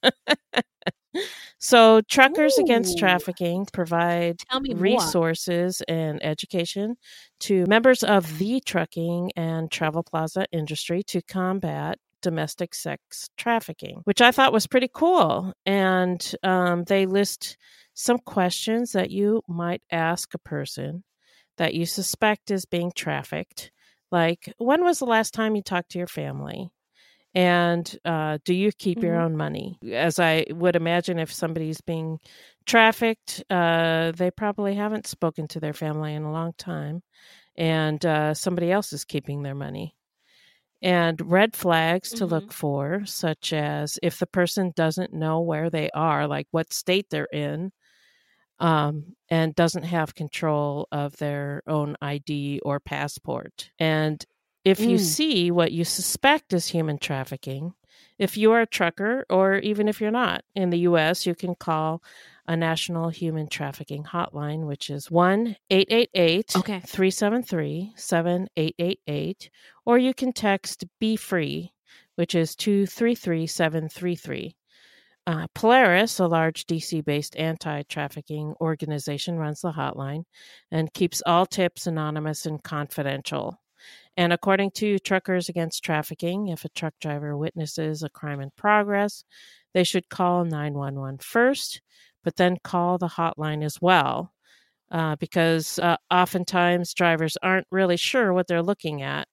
[1.58, 6.96] So, Truckers Against Trafficking provide me more resources and education
[7.40, 14.22] to members of the trucking and travel plaza industry to combat domestic sex trafficking, which
[14.22, 15.52] I thought was pretty cool.
[15.66, 17.58] And um, they list
[17.92, 21.04] some questions that you might ask a person
[21.58, 23.70] that you suspect is being trafficked.
[24.10, 26.70] Like, when was the last time you talked to your family?
[27.34, 29.06] And uh, do you keep mm-hmm.
[29.06, 29.78] your own money?
[29.90, 32.20] As I would imagine, if somebody's being
[32.64, 37.02] trafficked, uh, they probably haven't spoken to their family in a long time,
[37.56, 39.96] and uh, somebody else is keeping their money.
[40.80, 42.34] And red flags to mm-hmm.
[42.34, 47.06] look for, such as if the person doesn't know where they are, like what state
[47.10, 47.72] they're in,
[48.60, 53.70] um, and doesn't have control of their own ID or passport.
[53.78, 54.24] And
[54.64, 54.90] if mm.
[54.90, 57.74] you see what you suspect is human trafficking,
[58.18, 61.54] if you are a trucker or even if you're not in the US, you can
[61.54, 62.02] call
[62.46, 69.50] a national human trafficking hotline, which is 1 888 373 7888,
[69.86, 71.72] or you can text Be Free,
[72.16, 74.56] which is 233 733.
[75.26, 80.24] Uh, Polaris, a large DC based anti trafficking organization, runs the hotline
[80.70, 83.58] and keeps all tips anonymous and confidential.
[84.16, 89.24] And according to Truckers Against Trafficking, if a truck driver witnesses a crime in progress,
[89.72, 91.80] they should call 911 first,
[92.22, 94.32] but then call the hotline as well.
[94.90, 99.26] Uh, because uh, oftentimes drivers aren't really sure what they're looking at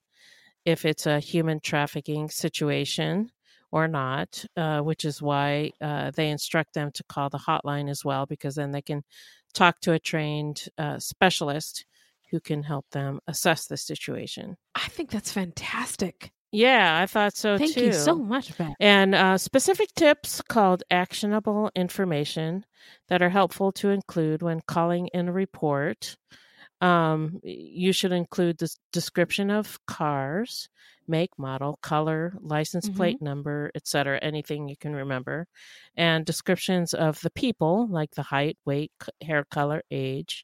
[0.66, 3.32] if it's a human trafficking situation
[3.72, 8.04] or not, uh, which is why uh, they instruct them to call the hotline as
[8.04, 9.04] well, because then they can
[9.54, 11.86] talk to a trained uh, specialist
[12.32, 14.56] who can help them assess the situation.
[14.74, 16.32] I think that's fantastic.
[16.52, 17.82] Yeah, I thought so Thank too.
[17.82, 18.74] Thank you so much, Beth.
[18.80, 22.66] And uh, specific tips called actionable information
[23.08, 26.18] that are helpful to include when calling in a report.
[26.82, 30.68] Um, you should include the description of cars,
[31.08, 32.98] make, model, color, license mm-hmm.
[32.98, 34.20] plate number, etc.
[34.22, 35.48] Anything you can remember,
[35.96, 40.44] and descriptions of the people, like the height, weight, hair color, age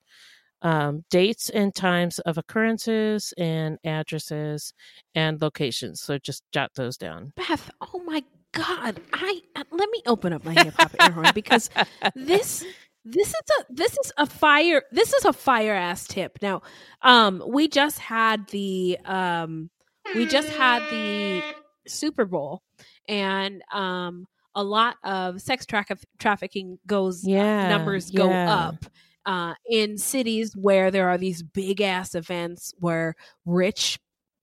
[0.62, 4.74] um, dates and times of occurrences and addresses
[5.16, 6.02] and locations.
[6.02, 7.34] So just jot those down.
[7.36, 11.28] Beth, oh my God, I uh, let me open up my hip hop air horn
[11.36, 11.70] because
[12.16, 12.66] this
[13.06, 16.40] this is a this is a fire this is a fire ass tip.
[16.42, 16.62] Now,
[17.02, 19.70] um, we just had the um,
[20.16, 21.44] we just had the
[21.88, 22.64] Super Bowl,
[23.08, 25.86] and um, a lot of sex tra-
[26.18, 28.56] trafficking goes uh, yeah, uh, numbers go yeah.
[28.56, 28.86] up
[29.28, 33.14] uh, in cities where there are these big ass events where
[33.46, 34.00] rich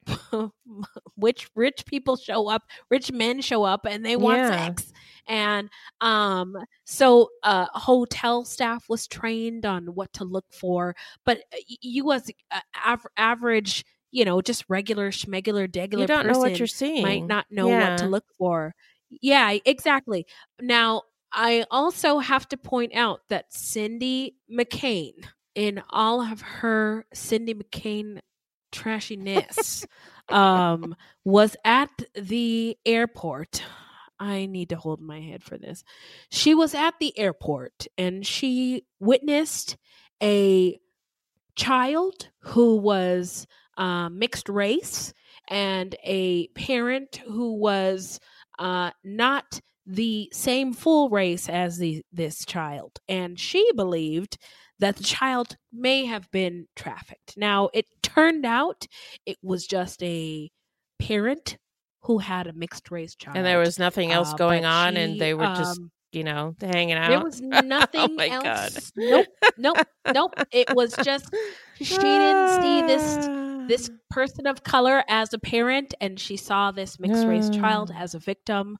[1.17, 4.67] which rich people show up rich men show up and they want yeah.
[4.67, 4.93] sex
[5.27, 5.71] and
[6.03, 6.55] um
[6.85, 12.31] so uh hotel staff was trained on what to look for but uh, you as
[12.51, 17.03] uh, av- average you know just regular schmegular degular you don't know what you're seeing
[17.03, 17.93] might not know yeah.
[17.93, 18.75] what to look for
[19.23, 20.27] yeah exactly
[20.61, 21.01] now
[21.35, 25.13] I also have to point out that Cindy McCain,
[25.55, 28.21] in all of her Cindy McCain
[28.73, 29.85] trashiness,
[30.29, 33.63] um, was at the airport.
[34.19, 35.83] I need to hold my head for this.
[36.31, 39.77] She was at the airport and she witnessed
[40.23, 40.79] a
[41.57, 45.13] child who was uh, mixed race
[45.49, 48.21] and a parent who was
[48.59, 52.99] uh, not the same full race as the, this child.
[53.09, 54.39] And she believed
[54.79, 57.35] that the child may have been trafficked.
[57.37, 58.87] Now, it turned out
[59.27, 60.51] it was just a
[60.99, 61.59] parent
[62.03, 63.37] who had a mixed race child.
[63.37, 65.79] And there was nothing else uh, going on, she, and they were just.
[65.79, 67.09] Um, you know, hanging out.
[67.09, 68.43] There was oh nothing oh else.
[68.43, 68.73] God.
[68.97, 69.27] Nope,
[69.57, 69.77] nope,
[70.15, 70.35] nope.
[70.53, 71.29] It was just
[71.75, 73.29] she didn't see this
[73.67, 78.15] this person of color as a parent, and she saw this mixed race child as
[78.15, 78.79] a victim.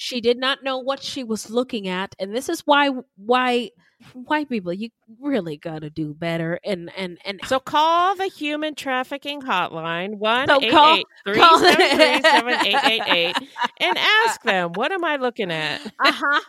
[0.00, 3.72] She did not know what she was looking at, and this is why why
[4.12, 4.90] white people you
[5.20, 10.48] really got to do better and and and so call the human trafficking hotline one
[10.62, 13.36] eight eight three seven three seven eight eight eight
[13.80, 15.84] and ask them what am I looking at?
[15.98, 16.40] Uh huh.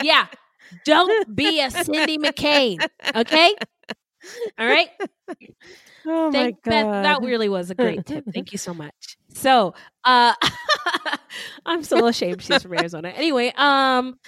[0.00, 0.28] yeah,
[0.84, 2.86] don't be a Cindy McCain,
[3.16, 3.56] okay?
[4.58, 4.90] All right.
[6.06, 7.04] Oh Thank my God.
[7.04, 8.24] That really was a great tip.
[8.32, 9.18] Thank you so much.
[9.40, 9.74] So,
[10.04, 10.34] uh
[11.66, 13.08] I'm so ashamed she's from Arizona.
[13.08, 14.18] Anyway, um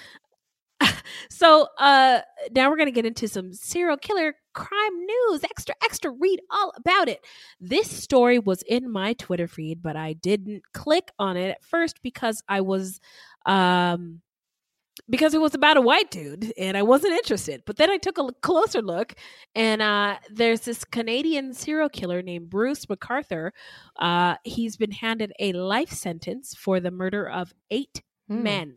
[1.29, 5.43] so uh now we're going to get into some serial killer crime news.
[5.43, 7.19] Extra extra read all about it.
[7.59, 12.01] This story was in my Twitter feed, but I didn't click on it at first
[12.01, 12.99] because I was
[13.45, 14.21] um
[15.09, 17.63] because it was about a white dude and I wasn't interested.
[17.65, 19.13] But then I took a closer look
[19.53, 23.51] and uh, there's this Canadian serial killer named Bruce McArthur.
[23.99, 28.43] Uh, he's been handed a life sentence for the murder of eight hmm.
[28.43, 28.75] men.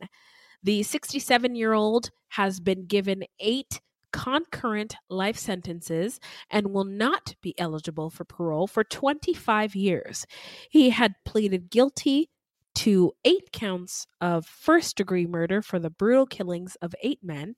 [0.63, 3.81] The 67 year old has been given eight
[4.13, 6.19] concurrent life sentences
[6.51, 10.27] and will not be eligible for parole for 25 years.
[10.71, 12.31] He had pleaded guilty
[12.77, 17.55] to eight counts of first degree murder for the brutal killings of eight men.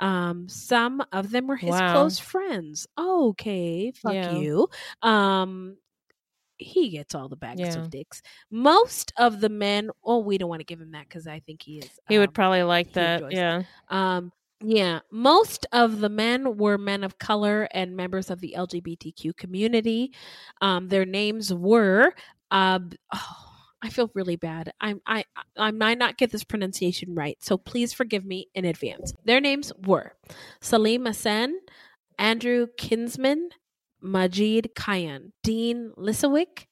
[0.00, 1.92] Um, some of them were his Wow.
[1.92, 2.86] close friends.
[2.98, 4.32] Okay, fuck Yeah.
[4.32, 4.68] you.
[5.02, 5.76] Um,
[6.58, 7.78] he gets all the bags Yeah.
[7.78, 8.22] of dicks.
[8.50, 11.62] Most of the men, oh, we don't want to give him that because I think
[11.62, 11.90] he is.
[12.08, 13.32] He would um, probably like that.
[13.32, 13.62] Yeah.
[13.88, 14.32] um,
[14.64, 20.12] yeah, most of the men were men of color and members of the LGBTQ community.
[20.60, 22.14] Um, their names were.
[22.52, 23.51] Um, oh,
[23.82, 24.72] I feel really bad.
[24.80, 25.24] I I
[25.56, 29.12] I might not get this pronunciation right, so please forgive me in advance.
[29.24, 30.12] Their names were
[30.60, 31.54] Salim Asen,
[32.18, 33.48] Andrew Kinsman,
[34.00, 36.66] Majid Kayan, Dean Lisowick,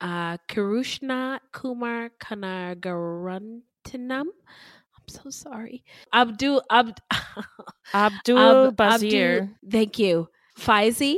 [0.00, 3.62] uh, Kirushna Kumar Kanagarantinam.
[3.94, 5.84] I'm so sorry.
[6.14, 7.00] Abdul Abd
[7.94, 9.42] Abdul Ab- Bazir.
[9.42, 10.28] Abdul- thank you.
[10.58, 11.16] Faizi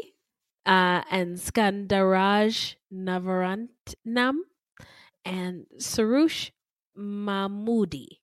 [0.65, 4.37] uh, and Skandaraj Navarantnam
[5.25, 6.51] and Sarush
[6.99, 8.19] Mahmoudi.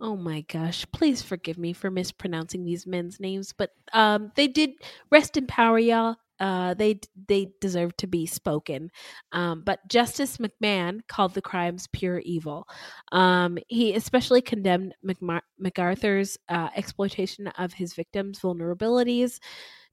[0.00, 4.70] Oh my gosh, please forgive me for mispronouncing these men's names, but um, they did
[5.10, 6.16] rest in power, y'all.
[6.38, 6.98] Uh, they
[7.28, 8.90] they deserve to be spoken.
[9.32, 12.66] Um, but Justice McMahon called the crimes pure evil.
[13.12, 19.38] Um, he especially condemned McMar- McArthur's uh, exploitation of his victims' vulnerabilities.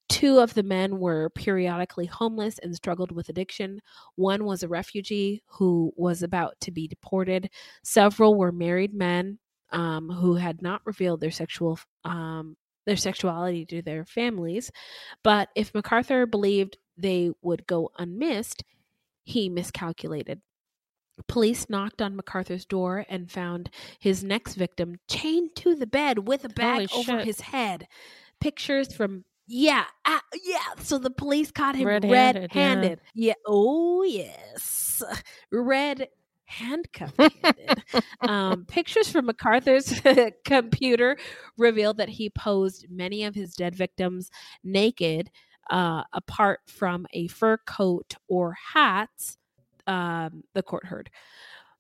[0.09, 3.81] Two of the men were periodically homeless and struggled with addiction.
[4.15, 7.49] One was a refugee who was about to be deported.
[7.83, 9.39] Several were married men
[9.71, 12.55] um, who had not revealed their sexual um,
[12.85, 14.71] their sexuality to their families.
[15.23, 18.63] But if McArthur believed they would go unmissed,
[19.25, 20.41] he miscalculated.
[21.27, 23.69] Police knocked on McArthur's door and found
[23.99, 27.25] his next victim chained to the bed with a bag Holy over shit.
[27.25, 27.87] his head.
[28.39, 30.81] Pictures from yeah, ah, yeah.
[30.83, 33.01] So the police caught him Red-handed, red-handed.
[33.13, 33.27] yeah.
[33.29, 33.33] Yeah.
[33.47, 35.01] Oh yes,
[35.51, 36.07] red
[36.45, 37.19] handcuffed.
[38.21, 40.01] um, pictures from McArthur's
[40.45, 41.17] computer
[41.57, 44.29] reveal that he posed many of his dead victims
[44.63, 45.29] naked,
[45.69, 49.37] uh, apart from a fur coat or hats.
[49.87, 51.09] Um, the court heard.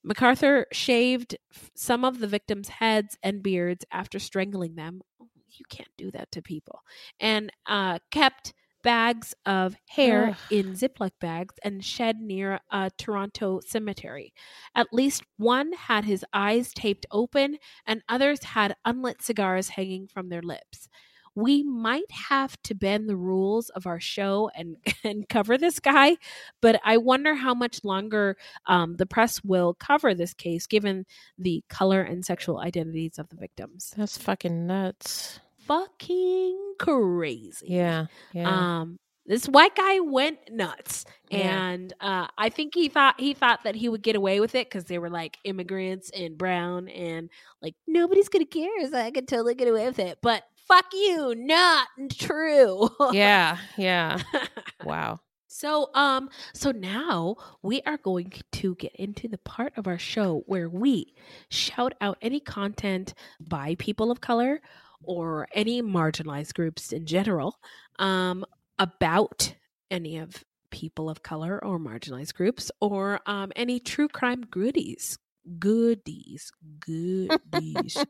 [0.05, 1.35] McArthur shaved
[1.75, 5.01] some of the victims' heads and beards after strangling them.
[5.21, 5.27] Oh,
[5.57, 6.81] You can't do that to people.
[7.19, 8.53] And uh, kept
[8.83, 10.35] bags of hair Ugh.
[10.49, 14.33] in Ziploc bags and shed near a Toronto cemetery.
[14.75, 20.29] At least one had his eyes taped open, and others had unlit cigars hanging from
[20.29, 20.87] their lips.
[21.35, 26.17] We might have to bend the rules of our show and, and cover this guy,
[26.61, 31.05] but I wonder how much longer um, the press will cover this case given
[31.37, 33.93] the color and sexual identities of the victims.
[33.97, 35.41] That's fucking nuts.
[35.67, 37.67] Fucking crazy.
[37.69, 38.05] Yeah.
[38.33, 38.49] Yeah.
[38.81, 41.67] Um, this white guy went nuts, Yeah.
[41.69, 44.67] and uh, I think he thought he thought that he would get away with it
[44.69, 47.29] because they were like immigrants and brown, and
[47.61, 50.19] like nobody's gonna care, so I could totally get away with it.
[50.21, 51.87] But fuck you, not
[52.17, 52.89] true.
[53.11, 53.57] yeah.
[53.77, 54.21] Yeah.
[54.85, 55.19] Wow.
[55.47, 60.43] So um so now we are going to get into the part of our show
[60.45, 61.15] where we
[61.49, 64.61] shout out any content by people of color
[65.03, 67.57] or any marginalized groups in general
[67.99, 68.45] um
[68.79, 69.53] about
[69.89, 75.17] any of people of color or marginalized groups or um any true crime goodies
[75.59, 78.03] goodies goodies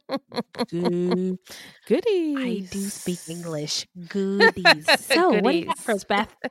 [0.70, 1.38] good
[1.88, 2.38] Goodies.
[2.38, 6.36] I do speak English goodies so what do you got for us Beth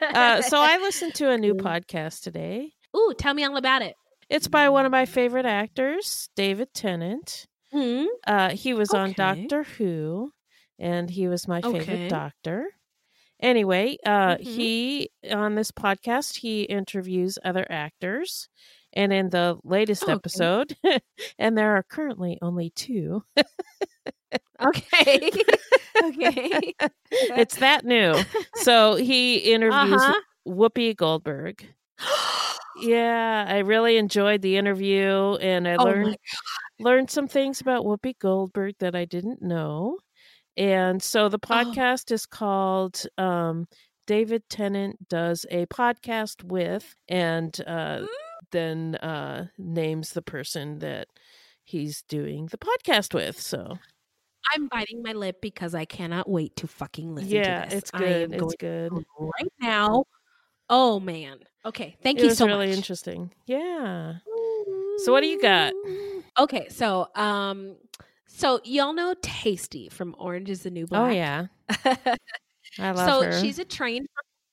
[0.00, 2.72] Uh, so I listened to a new podcast today.
[2.96, 3.94] Ooh, tell me all about it.
[4.28, 7.46] It's by one of my favorite actors, David Tennant.
[7.72, 8.04] Hmm.
[8.26, 10.32] Uh, he was on Doctor Who,
[10.78, 11.62] and he was my Okay.
[11.62, 12.66] favorite doctor.
[13.40, 14.40] Anyway, uh, Mhm.
[14.40, 18.48] he on this podcast he interviews other actors,
[18.92, 20.10] and in the latest Okay.
[20.10, 20.76] episode,
[21.38, 23.24] and there are currently only two.
[24.60, 25.30] Okay.
[26.02, 26.74] okay.
[27.36, 28.24] it's that new.
[28.54, 30.20] So he interviews Uh-huh.
[30.46, 31.66] Whoopi Goldberg.
[32.74, 36.16] Yeah, I really enjoyed the interview, and I Oh learned
[36.78, 39.98] learned some things about Whoopi Goldberg that I didn't know.
[40.56, 41.46] And so the Oh.
[41.46, 43.66] podcast is called um,
[44.06, 48.06] David Tennant does a podcast with, and uh, Mm.
[48.52, 51.08] then uh, names the person that
[51.64, 53.40] he's doing the podcast with.
[53.40, 53.78] So
[54.52, 57.78] I'm biting my lip because I cannot wait to fucking listen yeah, to this.
[57.78, 58.32] it's good.
[58.32, 58.92] It's good.
[59.18, 60.04] right now.
[60.70, 61.38] Oh man.
[61.64, 61.96] Okay.
[62.02, 62.64] Thank it you so really much.
[62.66, 63.32] Really interesting.
[63.46, 64.14] Yeah.
[64.98, 65.72] So what do you got?
[66.38, 67.76] Okay, so um
[68.26, 71.10] so y'all know Tasty from Orange is the New Black.
[71.10, 71.46] Oh yeah,
[72.78, 73.40] I love so her.
[73.40, 74.06] she's a trained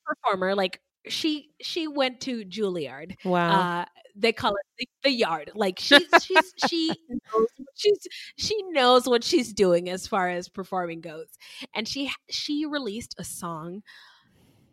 [0.05, 3.15] performer like she she went to Juilliard.
[3.26, 3.81] Wow.
[3.81, 3.85] Uh,
[4.15, 5.51] they call it the, the yard.
[5.55, 8.07] Like she's she's she knows what she's
[8.38, 11.27] she knows what she's doing as far as performing goes,
[11.76, 13.81] and she she released a song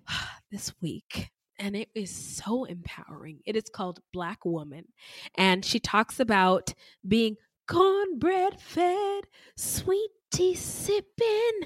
[0.53, 1.31] this week
[1.61, 3.41] and it is so empowering.
[3.45, 4.87] It is called Black Woman.
[5.37, 6.73] And she talks about
[7.07, 7.37] being
[7.69, 9.25] cornbread fed,
[9.57, 11.61] sweet tea sipping.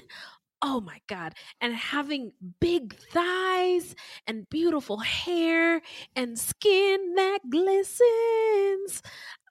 [0.61, 1.33] Oh my God.
[1.61, 3.95] And having big thighs
[4.27, 5.81] and beautiful hair
[6.15, 9.01] and skin that glistens.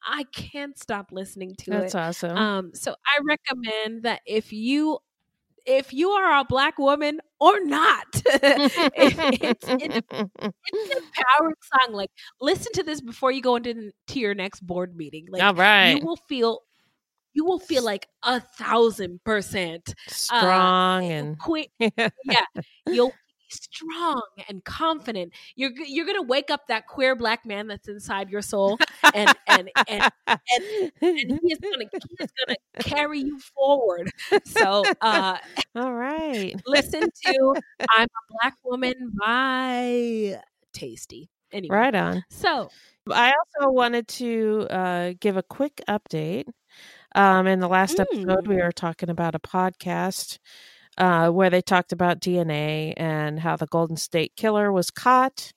[0.06, 1.96] I can't stop listening to That's it.
[1.96, 2.36] That's awesome.
[2.36, 4.98] Um, so I recommend that if you
[5.66, 11.92] if you are a black woman or not, it's, an, it's an empowering song.
[11.92, 12.10] Like,
[12.40, 15.26] listen to this before you go into to your next board meeting.
[15.28, 15.92] Like, All right.
[15.92, 16.60] you will feel
[17.32, 21.70] you will feel like a thousand percent uh, Strong and quick.
[21.80, 22.44] Yeah,
[22.86, 23.12] you'll
[23.48, 25.32] strong and confident.
[25.56, 28.78] You're you're gonna wake up that queer black man that's inside your soul,
[29.14, 30.04] and and and,
[30.56, 34.10] and, and he is gonna he is gonna carry you forward.
[34.44, 35.38] So uh,
[35.76, 36.54] all right.
[36.66, 37.56] listen to
[37.90, 40.40] "I'm a Black Woman" by
[40.72, 41.28] Tasty.
[41.52, 42.24] Anyway, Right on.
[42.30, 42.68] So
[43.10, 46.46] I also wanted to uh, give a quick update.
[47.14, 48.64] Um, in the last episode, we Mm.
[48.64, 50.38] were talking about a podcast
[50.98, 55.52] uh, where they talked about DNA and how the Golden State Killer was caught.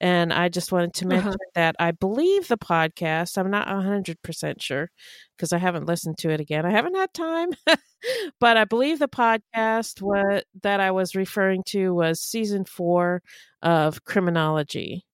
[0.00, 1.36] And I just wanted to mention Uh-huh.
[1.54, 4.90] that I believe the podcast, I'm not 100% sure
[5.36, 6.66] because I haven't listened to it again.
[6.66, 7.50] I haven't had time.
[8.40, 13.22] but I believe the podcast what, that I was referring to was season four
[13.62, 15.04] of Criminology,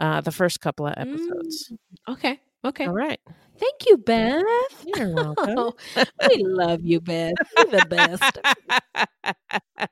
[0.00, 1.72] uh, the first couple of episodes.
[2.08, 2.86] okay, okay.
[2.86, 3.20] All right.
[3.58, 4.42] Thank you, Beth.
[4.84, 5.54] You're welcome.
[5.56, 5.74] Oh,
[6.28, 7.34] we love you, Beth.
[7.56, 8.38] You're the best.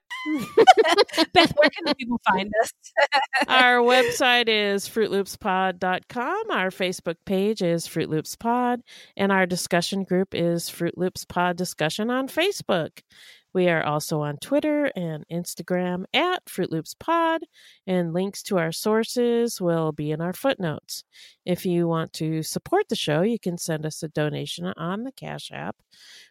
[1.33, 2.73] Beth, where can the people find us?
[3.47, 6.51] Our website is fruitloopspod.com.
[6.51, 8.81] Our Facebook page is Fruit Loops Pod,
[9.17, 13.03] and our discussion group is Fruit Loops Pod Discussion on Facebook.
[13.53, 17.43] We are also on Twitter and Instagram at Fruit Loops Pod,
[17.87, 21.03] and links to our sources will be in our footnotes.
[21.45, 25.11] If you want to support the show, you can send us a donation on the
[25.11, 25.77] Cash App,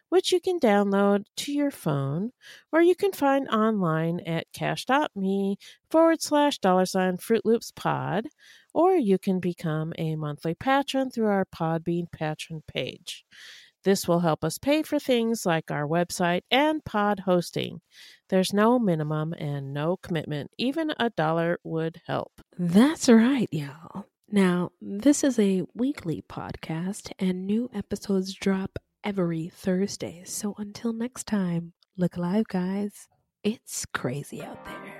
[0.08, 2.32] which you can download to your phone,
[2.72, 5.58] or you can find online at cash.me
[5.90, 8.26] forward slash dollar sign Fruit Loops Pod,
[8.72, 13.26] or you can become a monthly patron through our Podbean patron page.
[13.84, 17.80] This will help us pay for things like our website and pod hosting.
[18.28, 20.50] There's no minimum and no commitment.
[20.58, 22.32] Even a dollar would help.
[22.58, 24.06] That's right, y'all.
[24.30, 30.22] Now, this is a weekly podcast, and new episodes drop every Thursday.
[30.24, 33.08] So until next time, look alive, guys.
[33.42, 34.99] It's crazy out there.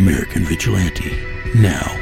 [0.00, 1.14] American Vigilante
[1.56, 1.94] now.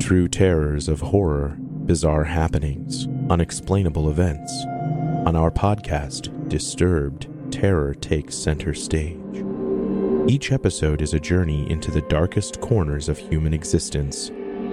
[0.00, 4.52] True terrors of horror, bizarre happenings, unexplainable events.
[5.24, 9.44] On our podcast, Disturbed, terror takes center stage.
[10.26, 14.32] Each episode is a journey into the darkest corners of human existence,